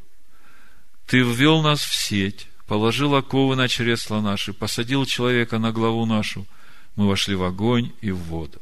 Ты 1.06 1.20
ввел 1.20 1.62
нас 1.62 1.80
в 1.80 1.94
сеть, 1.94 2.48
положил 2.66 3.14
оковы 3.14 3.56
на 3.56 3.68
чресла 3.68 4.20
наши, 4.20 4.52
посадил 4.52 5.04
человека 5.06 5.58
на 5.58 5.72
главу 5.72 6.06
нашу, 6.06 6.46
мы 6.96 7.08
вошли 7.08 7.34
в 7.34 7.42
огонь 7.42 7.92
и 8.00 8.10
в 8.10 8.18
воду. 8.18 8.60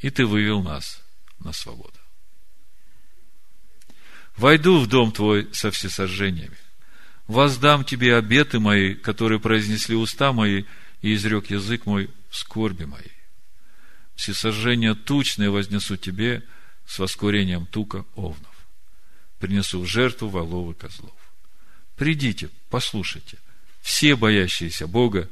И 0.00 0.10
ты 0.10 0.26
вывел 0.26 0.62
нас 0.62 1.02
на 1.38 1.52
свободу. 1.52 1.98
Войду 4.36 4.80
в 4.80 4.88
дом 4.88 5.12
твой 5.12 5.48
со 5.52 5.70
всесожжениями. 5.70 6.56
Воздам 7.26 7.84
тебе 7.84 8.16
обеты 8.16 8.58
мои, 8.58 8.94
которые 8.94 9.40
произнесли 9.40 9.94
уста 9.94 10.32
мои, 10.32 10.64
и 11.00 11.14
изрек 11.14 11.50
язык 11.50 11.86
мой 11.86 12.10
в 12.30 12.36
скорби 12.36 12.84
моей. 12.84 13.12
Всесожжения 14.14 14.94
тучные 14.94 15.50
вознесу 15.50 15.96
тебе 15.96 16.42
с 16.86 16.98
воскурением 16.98 17.66
тука 17.66 18.04
овнов. 18.14 18.54
Принесу 19.38 19.80
в 19.80 19.86
жертву 19.86 20.28
волов 20.28 20.74
и 20.74 20.78
козлов. 20.78 21.23
Придите, 21.96 22.50
послушайте, 22.70 23.38
все 23.80 24.16
боящиеся 24.16 24.86
Бога, 24.86 25.28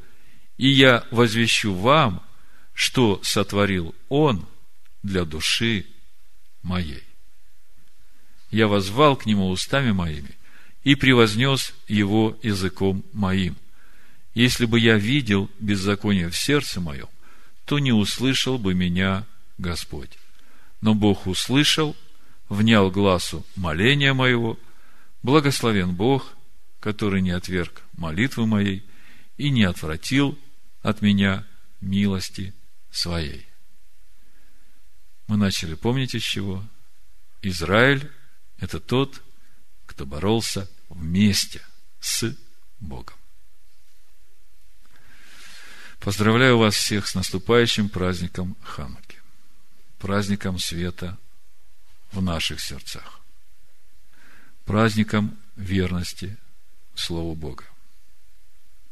и 0.56 0.68
я 0.68 1.04
возвещу 1.10 1.74
вам, 1.74 2.22
что 2.74 3.20
сотворил 3.22 3.94
Он 4.08 4.46
для 5.02 5.24
души 5.24 5.86
моей. 6.62 7.02
Я 8.50 8.68
возвал 8.68 9.16
к 9.16 9.26
Нему 9.26 9.48
устами 9.48 9.92
моими 9.92 10.36
и 10.84 10.94
превознес 10.94 11.74
Его 11.88 12.38
языком 12.42 13.04
моим. 13.12 13.56
Если 14.34 14.66
бы 14.66 14.78
я 14.78 14.96
видел 14.96 15.50
беззаконие 15.58 16.28
в 16.28 16.36
сердце 16.36 16.80
моем, 16.80 17.08
то 17.64 17.78
не 17.78 17.92
услышал 17.92 18.58
бы 18.58 18.74
меня 18.74 19.26
Господь. 19.58 20.10
Но 20.80 20.94
Бог 20.94 21.26
услышал, 21.26 21.96
внял 22.48 22.90
глазу 22.90 23.44
моления 23.56 24.14
моего, 24.14 24.58
благословен 25.22 25.94
Бог, 25.94 26.34
который 26.82 27.22
не 27.22 27.30
отверг 27.30 27.80
молитвы 27.92 28.44
моей 28.44 28.84
и 29.36 29.50
не 29.50 29.62
отвратил 29.62 30.36
от 30.82 31.00
меня 31.00 31.46
милости 31.80 32.52
своей. 32.90 33.46
Мы 35.28 35.36
начали, 35.36 35.74
помните, 35.74 36.18
с 36.18 36.24
чего? 36.24 36.66
Израиль– 37.40 38.10
это 38.58 38.80
тот, 38.80 39.22
кто 39.86 40.04
боролся 40.06 40.68
вместе 40.88 41.62
с 42.00 42.36
Богом. 42.80 43.16
Поздравляю 46.00 46.58
вас 46.58 46.74
всех 46.74 47.06
с 47.06 47.14
наступающим 47.14 47.90
праздником 47.90 48.56
Хануки, 48.60 49.20
праздником 50.00 50.58
света 50.58 51.16
в 52.10 52.20
наших 52.20 52.60
сердцах, 52.60 53.20
праздником 54.64 55.38
верности 55.54 56.36
Слову 56.94 57.34
Бога, 57.34 57.64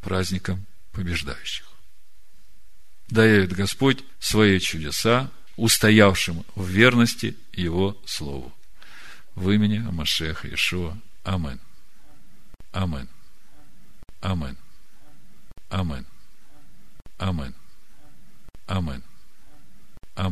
праздником 0.00 0.66
побеждающих. 0.92 1.66
Да 3.08 3.24
явит 3.24 3.52
Господь 3.52 4.04
свои 4.18 4.58
чудеса, 4.60 5.30
устоявшим 5.56 6.44
в 6.54 6.66
верности 6.68 7.36
Его 7.52 8.00
Слову. 8.06 8.52
В 9.34 9.50
имени 9.50 9.78
Амашеха 9.78 10.52
Ишуа. 10.52 10.96
Амин. 11.24 11.60
Амин. 12.72 13.08
Амин. 14.20 14.56
Амин. 15.68 16.06
Амин. 17.18 17.54
Амин. 18.66 19.02